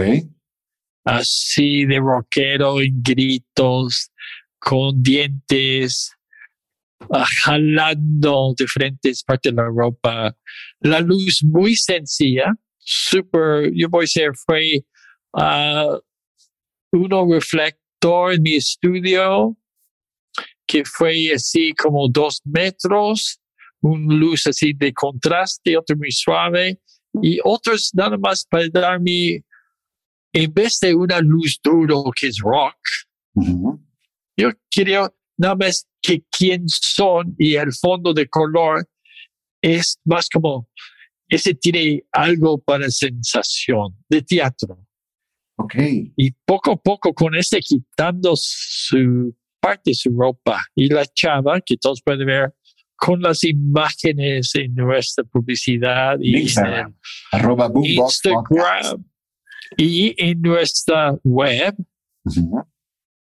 [1.05, 4.11] Así de rockero, en gritos,
[4.59, 6.11] con dientes,
[7.11, 10.35] ah, jalando diferentes partes de la ropa.
[10.81, 14.83] La luz muy sencilla, super, yo voy a decir, fue
[15.33, 15.99] ah,
[16.91, 19.55] uno reflector en mi estudio
[20.67, 23.39] que fue así como dos metros,
[23.81, 26.79] un luz así de contraste, otro muy suave
[27.21, 29.43] y otros nada más para darme,
[30.35, 32.75] en vez de una luz duro que es rock,
[33.35, 33.81] Ujú.
[34.35, 38.85] yo quiero nada más que quién son y el fondo de color
[39.61, 40.69] es más como,
[41.29, 44.85] ese tiene algo para sensación de teatro.
[45.57, 45.75] Ok.
[46.17, 51.77] Y poco a poco con este quitando su parte su ropa y la chava que
[51.77, 52.53] todos pueden ver
[52.97, 56.95] con las imágenes en nuestra publicidad y en Instagram.
[57.31, 58.83] Arroba el Boombox Podcast.
[58.83, 59.05] Instagram
[59.77, 61.75] y en nuestra web.
[62.25, 62.65] Ujú.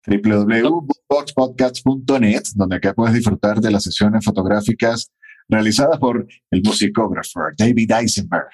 [0.07, 5.11] www.boomboxpodcast.net, donde acá puedes disfrutar de las sesiones fotográficas
[5.47, 8.49] realizadas por el musicógrafo David Eisenberg.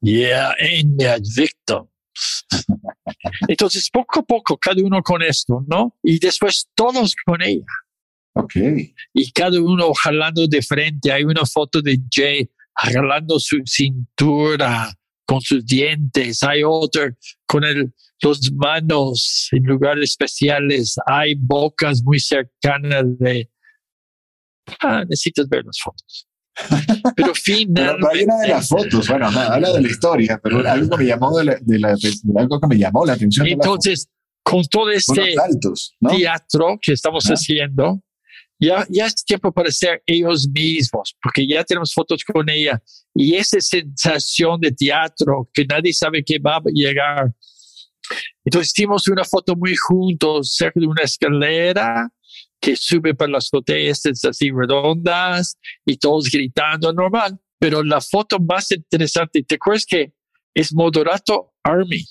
[0.00, 1.88] Yeah, and the victims.
[3.48, 5.96] Entonces, poco a poco, cada uno con esto, ¿no?
[6.02, 7.66] Y después todos con ella.
[8.34, 8.54] Ok.
[9.12, 11.12] Y cada uno jalando de frente.
[11.12, 14.92] Hay una foto de Jay jalando su cintura
[15.32, 16.42] con sus dientes.
[16.42, 17.10] Hay otra
[17.46, 20.96] con el, los manos en lugares especiales.
[21.06, 23.50] Hay bocas muy cercanas de...
[24.80, 26.28] Ah, necesitas ver las fotos.
[26.76, 27.98] Pero Pero finalmente...
[28.02, 31.02] no hay una de las fotos, bueno, no, habla de la historia, pero algo que
[31.04, 33.46] me llamó de la, de la- de algo que me llamó la atención.
[33.46, 34.06] Entonces,
[34.42, 36.10] con todo este saltos, ¿no?
[36.10, 37.34] teatro que estamos Ajá.
[37.34, 38.02] haciendo,
[38.62, 42.80] ya, ya es tiempo para ser ellos mismos, porque ya tenemos fotos con ella
[43.12, 47.32] y esa sensación de teatro que nadie sabe que va a llegar.
[48.44, 52.08] Entonces hicimos una foto muy juntos cerca de una escalera
[52.60, 57.40] que sube por las botellas así redondas y todos gritando normal.
[57.58, 60.12] Pero la foto más interesante, ¿te acuerdas que
[60.54, 62.04] es Moderato Army?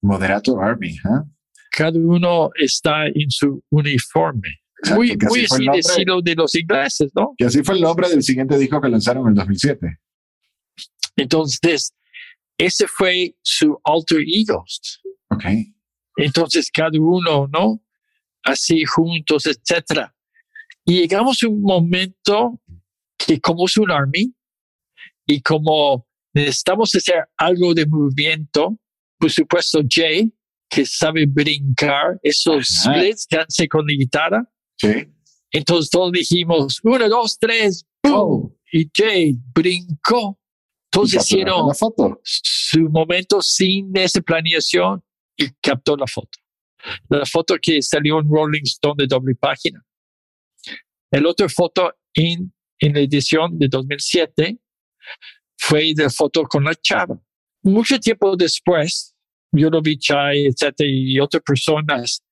[0.00, 1.24] Moderato Army, ¿ah?
[1.70, 4.61] cada uno está en su uniforme.
[4.82, 5.80] Exacto, muy muy así nombre.
[5.80, 7.34] estilo de los ingleses, ¿no?
[7.36, 9.98] Que así fue el nombre del siguiente disco que lanzaron en el 2007.
[11.16, 11.94] Entonces,
[12.58, 15.00] ese fue su alter egos.
[15.30, 15.44] Ok.
[16.16, 17.82] Entonces, cada uno, ¿no?
[18.42, 20.14] Así juntos, etcétera.
[20.84, 22.60] Y llegamos a un momento
[23.16, 24.34] que como es un army
[25.26, 28.76] y como necesitamos hacer algo de movimiento,
[29.18, 30.32] por supuesto, Jay,
[30.68, 32.94] que sabe brincar, esos Ajá.
[32.98, 35.08] splits que hace con la guitarra, Sí.
[35.50, 38.12] Entonces todos dijimos, uno, dos, tres, ¡pum!
[38.14, 38.56] Oh.
[38.72, 40.38] Y Jay brincó.
[40.90, 42.20] Entonces hicieron la foto.
[42.22, 45.02] su momento sin esa planeación
[45.36, 46.38] y captó la foto.
[47.08, 49.82] La foto que salió en Rolling Stone de doble página.
[51.10, 54.58] El otra foto en, en la edición de 2007
[55.58, 57.18] fue de foto con la chava.
[57.62, 59.14] Mucho tiempo después,
[59.52, 62.22] yo lo vi Chai, etcétera, y otras personas.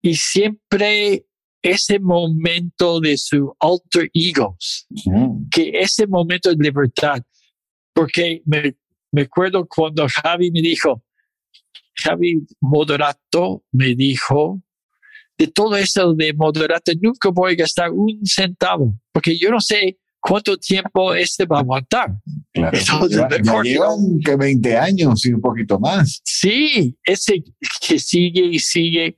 [0.00, 1.26] Y siempre
[1.62, 5.48] ese momento de su alter egos, Mm.
[5.50, 7.22] que ese momento de libertad,
[7.94, 8.76] porque me,
[9.12, 11.02] me acuerdo cuando Javi me dijo,
[11.94, 14.60] Javi Moderato me dijo,
[15.38, 19.98] de todo eso de Moderato nunca voy a gastar un centavo, porque yo no sé
[20.20, 22.16] cuánto tiempo este va a aguantar.
[22.52, 22.78] Claro.
[22.78, 26.20] Entonces, ya, ya llevan que 20 años y un poquito más.
[26.24, 27.42] Sí, ese
[27.86, 29.16] que sigue y sigue,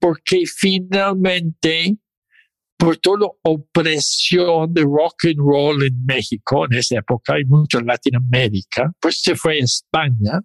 [0.00, 1.96] porque finalmente,
[2.76, 7.78] por toda la opresión de rock and roll en México en esa época y mucho
[7.78, 10.40] en Latinoamérica, pues se fue a España.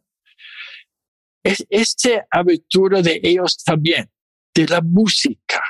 [1.41, 4.11] Es, esta abertura de ellos también,
[4.53, 5.63] de la música,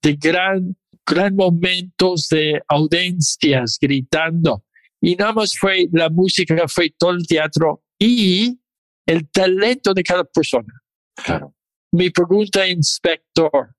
[0.00, 4.64] de gran, gran momentos de audiencias gritando.
[5.00, 8.58] Y nada más fue la música, fue todo el teatro y
[9.04, 10.72] el talento de cada persona.
[11.14, 11.55] Claro.
[11.96, 13.74] Mi pregunta, inspector,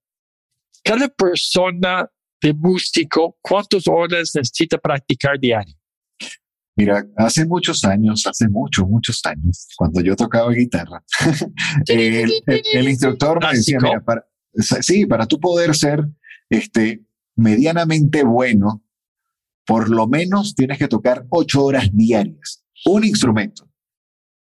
[0.83, 2.09] cada persona
[2.41, 5.75] de músico, ¿cuántas horas necesita practicar diario?
[6.75, 11.03] Mira, hace muchos años, hace muchos, muchos años, cuando yo tocaba guitarra,
[11.87, 14.25] el, el- el instructor me decía, mira, para,
[14.81, 16.03] sí, para tú poder ser
[16.49, 17.03] este,
[17.35, 18.83] medianamente bueno,
[19.63, 23.69] por lo menos tienes que tocar ocho horas diarias, un instrumento.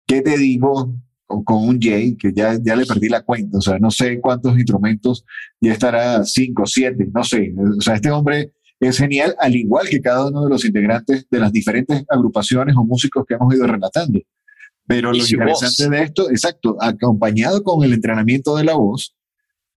[0.07, 0.95] ¿Qué te digo
[1.29, 4.19] con, con un Jay, que ya, ya le perdí la cuenta, o sea, no sé
[4.19, 5.23] cuántos instrumentos,
[5.61, 7.53] ya estará cinco, siete, no sé.
[7.77, 11.39] O sea, este hombre es genial, al igual que cada uno de los integrantes de
[11.39, 14.19] las diferentes agrupaciones o músicos que hemos ido relatando.
[14.87, 15.91] Pero lo interesante voz.
[15.91, 19.15] de esto, exacto, acompañado con el entrenamiento de la voz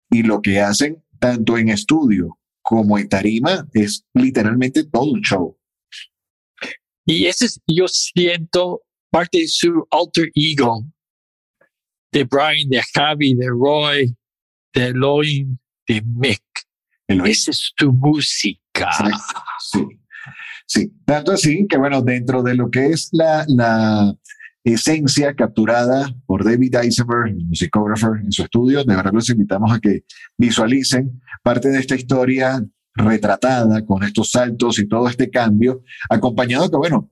[0.09, 5.57] y lo que hacen tanto en estudio como en tarima, es literalmente todo un show.
[7.05, 10.85] Y ese es, yo siento, parte de su alter ego,
[12.11, 14.15] de Brian, de Javi, de Roy,
[14.73, 15.57] de Elohim,
[15.87, 16.43] de Mick.
[17.07, 18.89] Esa es su música.
[19.59, 19.87] Sí,
[20.65, 20.93] sí.
[21.05, 24.15] Tanto así que, bueno, dentro de lo que es la, la
[24.63, 29.79] esencia capturada por David Eisenberg, el musicógrafo, en su estudio, de verdad los invitamos a
[29.79, 30.05] que
[30.37, 36.77] visualicen parte de esta historia retratada con estos saltos y todo este cambio, acompañado que,
[36.77, 37.09] bueno,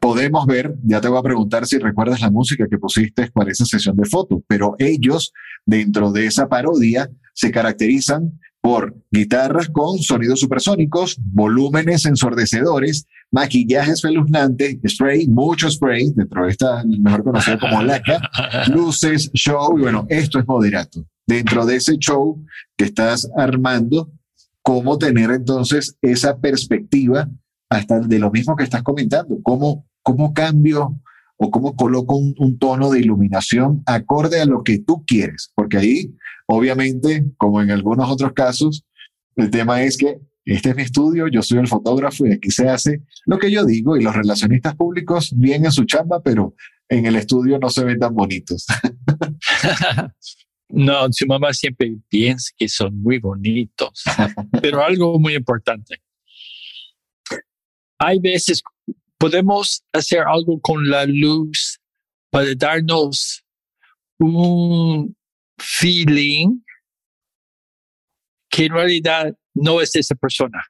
[0.00, 3.64] podemos ver, ya te voy a preguntar si recuerdas la música que pusiste para esa
[3.64, 5.32] sesión de fotos, pero ellos,
[5.66, 14.80] dentro de esa parodia, se caracterizan por guitarras con sonidos supersónicos, volúmenes ensordecedores, maquillaje espeluznante,
[14.86, 18.20] spray, mucho spray, dentro de esta mejor conocida como laca,
[18.68, 21.04] luces, show, y bueno, esto es moderato.
[21.26, 22.42] Dentro de ese show
[22.76, 24.10] que estás armando,
[24.62, 27.28] cómo tener entonces esa perspectiva
[27.68, 31.00] hasta de lo mismo que estás comentando, cómo, cómo cambio
[31.36, 35.78] o cómo coloco un, un tono de iluminación acorde a lo que tú quieres, porque
[35.78, 36.14] ahí,
[36.46, 38.84] obviamente, como en algunos otros casos,
[39.36, 42.68] el tema es que este es mi estudio, yo soy el fotógrafo y aquí se
[42.68, 46.54] hace lo que yo digo y los relacionistas públicos bien en su chamba, pero
[46.88, 48.66] en el estudio no se ven tan bonitos.
[50.70, 54.04] No, su mamá siempre piensa que son muy bonitos,
[54.60, 56.02] pero algo muy importante.
[57.98, 58.62] Hay veces
[59.18, 61.78] podemos hacer algo con la luz
[62.30, 63.42] para darnos
[64.18, 65.16] un
[65.58, 66.60] feeling
[68.48, 70.64] que en realidad no es esa persona.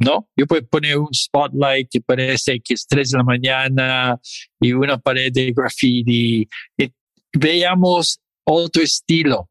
[0.00, 0.28] ¿No?
[0.36, 4.20] Yo puedo poner un spotlight que parece que es 3 de la mañana
[4.60, 6.48] y una pared de graffiti.
[6.76, 6.92] Y
[7.32, 9.50] veamos otro estilo.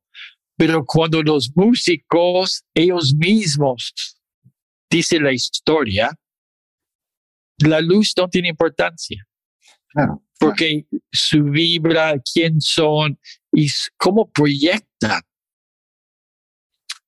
[0.56, 3.94] Pero cuando los músicos, ellos mismos,
[4.90, 6.18] dicen la historia,
[7.58, 9.26] la luz no tiene importancia.
[9.90, 10.24] Claro.
[10.40, 13.20] Porque su vibra, quién son
[13.52, 15.22] y cómo proyectan.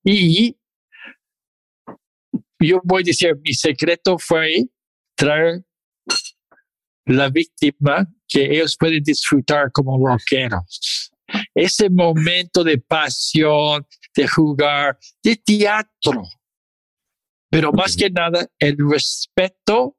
[0.03, 0.57] Y
[2.59, 4.65] yo voy a decir, mi secreto fue
[5.15, 5.63] traer
[7.05, 11.11] la víctima que ellos pueden disfrutar como rockeros.
[11.53, 13.85] Ese momento de pasión,
[14.15, 16.23] de jugar, de teatro.
[17.51, 19.98] Pero más que nada, el respeto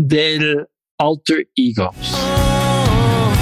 [0.00, 0.66] del
[0.98, 1.90] alter ego.
[2.12, 3.32] Oh,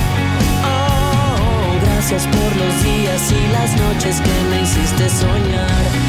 [0.65, 6.08] oh, gracias por los días y las noches que me hiciste soñar.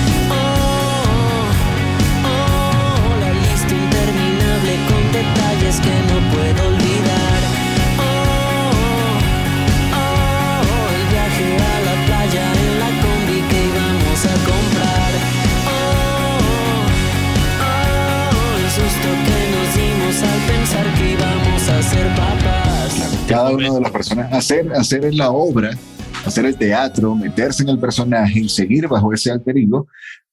[23.50, 25.72] Cada una de las personas, hacer, hacer la obra,
[26.26, 29.56] hacer el teatro, meterse en el personaje y seguir bajo ese alter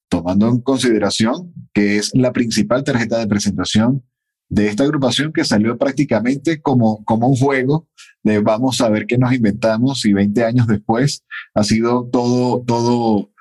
[0.09, 4.03] tomando en consideración que es la principal tarjeta de presentación
[4.49, 7.87] de esta agrupación que salió prácticamente como, como un juego
[8.23, 13.31] de vamos a ver qué nos inventamos y 20 años después ha sido todo, todo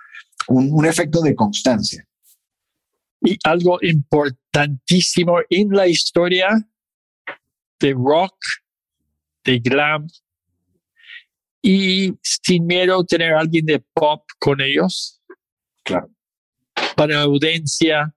[0.49, 2.05] un, un efecto de constancia.
[3.21, 6.49] Y algo importantísimo en la historia
[7.79, 8.35] de rock,
[9.47, 10.07] de glam,
[11.63, 15.21] y sin miedo tener a alguien de pop con ellos.
[15.85, 16.11] Claro.
[16.95, 18.15] Para audiencia,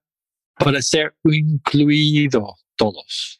[0.58, 3.38] para ser incluido todos.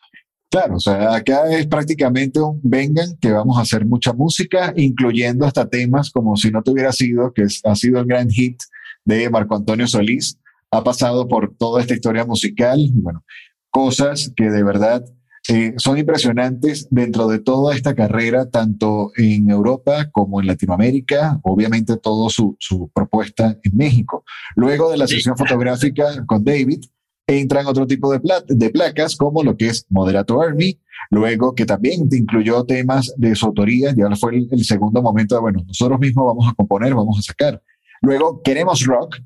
[0.51, 5.47] Claro, o sea, acá es prácticamente un vengan que vamos a hacer mucha música, incluyendo
[5.47, 8.61] hasta temas como si no te hubiera sido, que es- ha sido el gran hit
[9.05, 10.39] de Marco Antonio Solís,
[10.73, 13.25] ha pasado por toda esta historia musical, bueno,
[13.71, 15.05] cosas que de verdad
[15.49, 21.97] eh, son impresionantes dentro de toda esta carrera, tanto en Europa como en Latinoamérica, obviamente
[21.97, 24.25] todo su, su propuesta en México.
[24.55, 25.17] Luego de la Sí.
[25.17, 26.85] sesión fotográfica con David,
[27.27, 30.79] entran otro tipo de, pla- de placas como lo que es Moderato Army,
[31.11, 35.37] luego que también te incluyó temas de su autoría, ya fue el, el segundo momento
[35.37, 37.63] de, bueno, nosotros mismos vamos a componer, vamos a sacar.
[38.03, 39.17] Luego, Queremos Rock,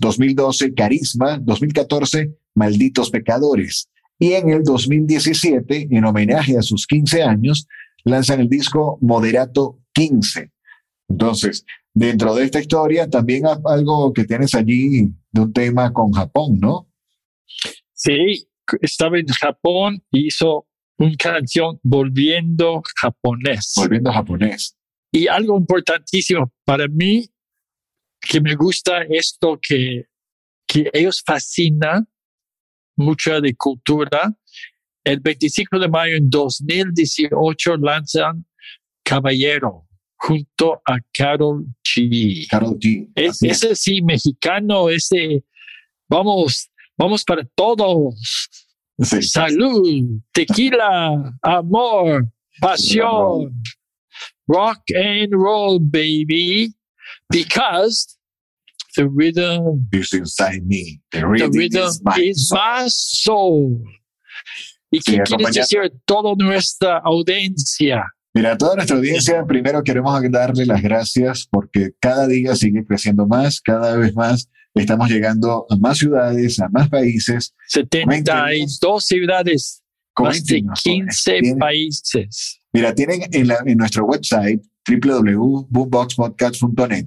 [0.00, 3.88] 2012, Carisma, 2014, Malditos Pecadores.
[4.22, 7.66] Y en el 2017, en homenaje a sus 15 años,
[8.04, 10.52] lanzan el disco Moderato 15.
[11.08, 16.60] Entonces, dentro de esta historia, también algo que tienes allí de un tema con Japón,
[16.60, 16.88] ¿no?
[17.94, 18.46] Sí,
[18.80, 20.68] estaba en Japón, hizo
[20.98, 23.72] una canción volviendo japonés.
[23.74, 24.76] Volviendo japonés.
[25.10, 27.28] Y algo importantísimo para mí,
[28.20, 30.06] que me gusta esto que,
[30.68, 32.06] que ellos fascinan
[32.96, 34.34] mucha de cultura.
[35.04, 38.44] El 25 de mayo en 2018 lanzan
[39.04, 39.86] Caballero
[40.16, 42.46] junto a Carol G.
[42.48, 43.08] Carol G.
[43.14, 45.44] Es- ese sí, mexicano, ese,
[46.08, 48.48] vamos, vamos para todos.
[49.00, 49.22] Sí.
[49.22, 52.28] Salud, tequila, amor,
[52.60, 53.52] pasión,
[54.46, 56.72] rock and roll, baby,
[57.28, 58.11] because
[58.96, 61.00] the rhythm, It's inside me.
[61.10, 62.60] The the rhythm rhythm is my is soul.
[62.60, 63.82] my soul.
[64.90, 68.04] ¿Y Sí, qué quieres decir a toda nuestra audiencia?
[68.34, 73.26] Mira, a toda nuestra audiencia, primero queremos darle las gracias porque cada día sigue creciendo
[73.26, 74.48] más, cada vez más.
[74.74, 77.54] Estamos llegando a más ciudades, a más países.
[77.68, 79.82] 72 ciudades,
[80.18, 82.58] más de Coméntenos, 15 tienen- países.
[82.72, 87.06] Mira, tienen en, la- en nuestro website www.boomboxpodcast.net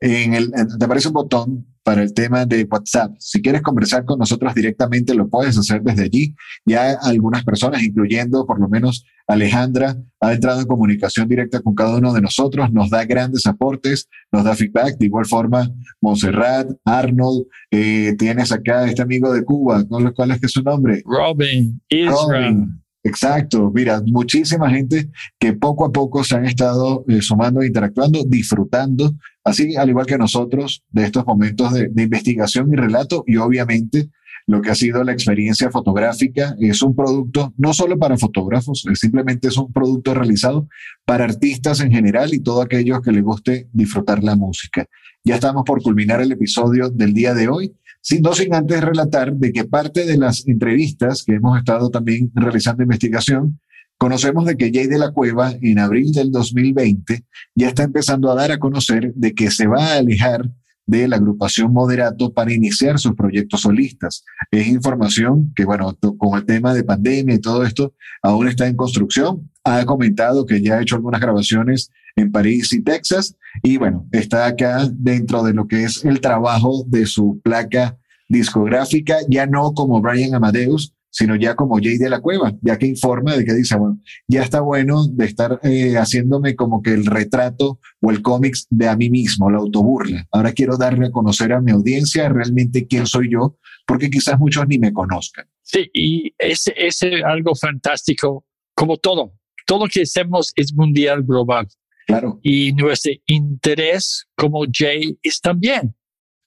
[0.00, 3.14] en el, te aparece un botón para el tema de WhatsApp.
[3.20, 6.34] Si quieres conversar con nosotros directamente, lo puedes hacer desde allí.
[6.64, 11.96] Ya algunas personas, incluyendo por lo menos Alejandra, ha entrado en comunicación directa con cada
[11.96, 14.98] uno de nosotros, nos da grandes aportes, nos da feedback.
[14.98, 15.70] De igual forma,
[16.00, 20.62] Montserrat, Arnold, eh, tienes acá este amigo de Cuba, ¿cuál, cuál es que es su
[20.62, 21.02] nombre?
[21.04, 22.16] Robin, Israel.
[22.28, 22.85] Robin.
[23.06, 29.14] Exacto, mira, muchísima gente que poco a poco se han estado eh, sumando, interactuando, disfrutando,
[29.44, 34.10] así al igual que nosotros, de estos momentos de, investigación y relato y obviamente
[34.48, 39.46] lo que ha sido la experiencia fotográfica es un producto no solo para fotógrafos, simplemente
[39.46, 40.66] es un producto realizado
[41.04, 44.84] para artistas en general y todos aquellos que les guste disfrutar la música.
[45.22, 47.76] Ya estamos por culminar el episodio del día de hoy.
[48.08, 52.30] Sí, no sin antes relatar de que parte de las entrevistas que hemos estado también
[52.36, 53.58] realizando investigación,
[53.98, 57.24] conocemos de que Jay de la Cueva en abril del 2020
[57.56, 60.48] ya está empezando a dar a conocer de que se va a alejar
[60.86, 64.24] de la agrupación Moderato para iniciar sus proyectos solistas.
[64.52, 68.76] Es información que, bueno, con el tema de pandemia y todo esto, aún está en
[68.76, 69.50] construcción.
[69.66, 74.46] Ha comentado que ya ha hecho algunas grabaciones en París y Texas y bueno, está
[74.46, 77.98] acá dentro de lo que es el trabajo de su placa
[78.28, 82.86] discográfica, ya no como Brian Amadeus, sino ya como Jay de la Cueva, ya que
[82.86, 87.06] informa de que dice, bueno, ya está bueno de estar eh, haciéndome como que el
[87.06, 90.26] retrato o el cómics de a mí mismo, la autoburla.
[90.30, 93.56] Ahora quiero darle a conocer a mi audiencia realmente quién soy yo,
[93.86, 95.46] porque quizás muchos ni me conozcan.
[95.62, 98.44] Sí, y ese es algo fantástico,
[98.74, 99.32] como todo.
[99.66, 101.66] Todo lo que hacemos es mundial, global.
[102.06, 105.94] Claro, Y nuestro interés como Jay es también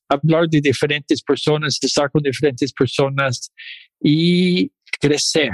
[0.07, 3.51] hablar de diferentes personas, estar con diferentes personas
[4.01, 5.51] y crecer.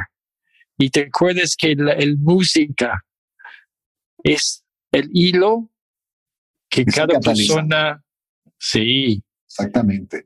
[0.78, 3.04] Y te acuerdas que la el música
[4.24, 5.72] es el hilo
[6.70, 8.04] que Es cada persona,
[8.58, 10.26] sí, exactamente.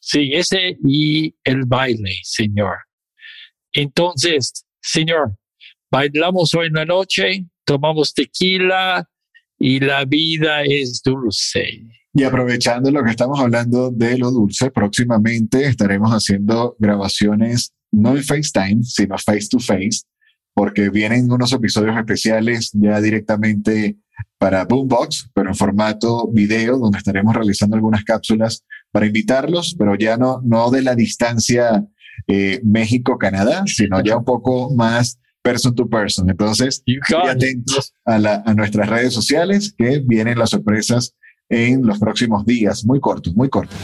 [0.00, 2.76] Sí, ese y el baile, Señor.
[3.72, 5.36] Entonces, Señor,
[5.90, 9.08] bailamos hoy en la noche, tomamos tequila
[9.58, 11.86] y la vida es dulce.
[12.14, 18.22] Y aprovechando lo que estamos hablando de lo dulce, próximamente estaremos haciendo grabaciones no en
[18.22, 20.02] FaceTime, sino face to face,
[20.54, 23.96] porque vienen unos episodios especiales ya directamente
[24.38, 30.16] para Boombox, pero en formato video, donde estaremos realizando algunas cápsulas para invitarlos, pero ya
[30.16, 31.84] no, no de la distancia
[32.26, 35.18] eh, México-Canadá, sino ya un poco más
[35.48, 36.28] person to person.
[36.30, 36.82] Entonces,
[37.30, 41.14] atentos a, la- a nuestras redes sociales que vienen las sorpresas
[41.48, 43.76] en los próximos días, muy cortos, muy cortos.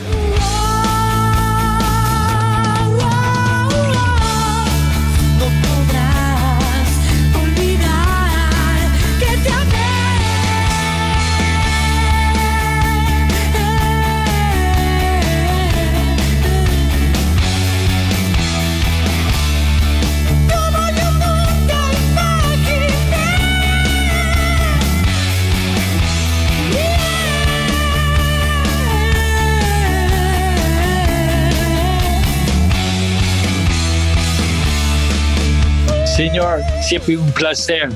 [36.84, 37.88] Siempre un placer.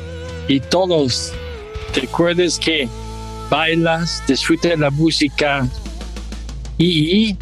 [0.49, 1.33] Y todos,
[1.93, 2.89] te acuerdas que
[3.51, 5.69] bailas, disfruta la música
[6.79, 7.35] y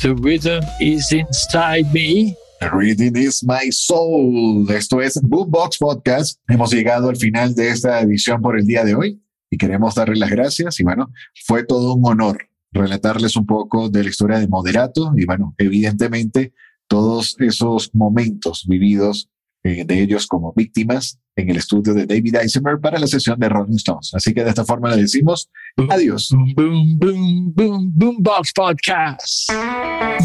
[0.00, 2.36] the rhythm is inside me.
[2.60, 4.70] The Reading is My Soul.
[4.70, 6.40] Esto es Boombox Podcast.
[6.48, 9.20] Hemos llegado al final de esta edición por el día de hoy
[9.50, 10.78] y queremos darles las gracias.
[10.80, 11.10] Y bueno,
[11.46, 16.52] fue todo un honor relatarles un poco de la historia de Moderato y bueno, evidentemente
[16.88, 19.30] todos esos momentos vividos
[19.66, 23.48] eh, de ellos como víctimas en el estudio de David Eisenberg para la sesión de
[23.48, 24.12] Rolling Stones.
[24.14, 25.50] Así que de esta forma le decimos
[25.88, 26.30] adiós.
[26.30, 29.50] Boom, boom, boom, boom, Boombox Podcast.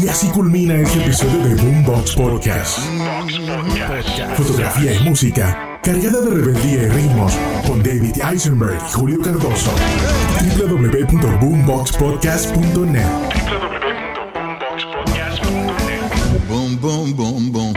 [0.02, 2.78] Y así culmina este episodio de Boombox Podcast.
[4.36, 7.32] Fotografía y música cargada de rebeldía y ritmos
[7.66, 9.72] con David Eisenberg y Julio Cardoso.
[10.56, 13.06] www.boomboxpodcast.net
[16.48, 17.71] Boom, boom, boom, boom.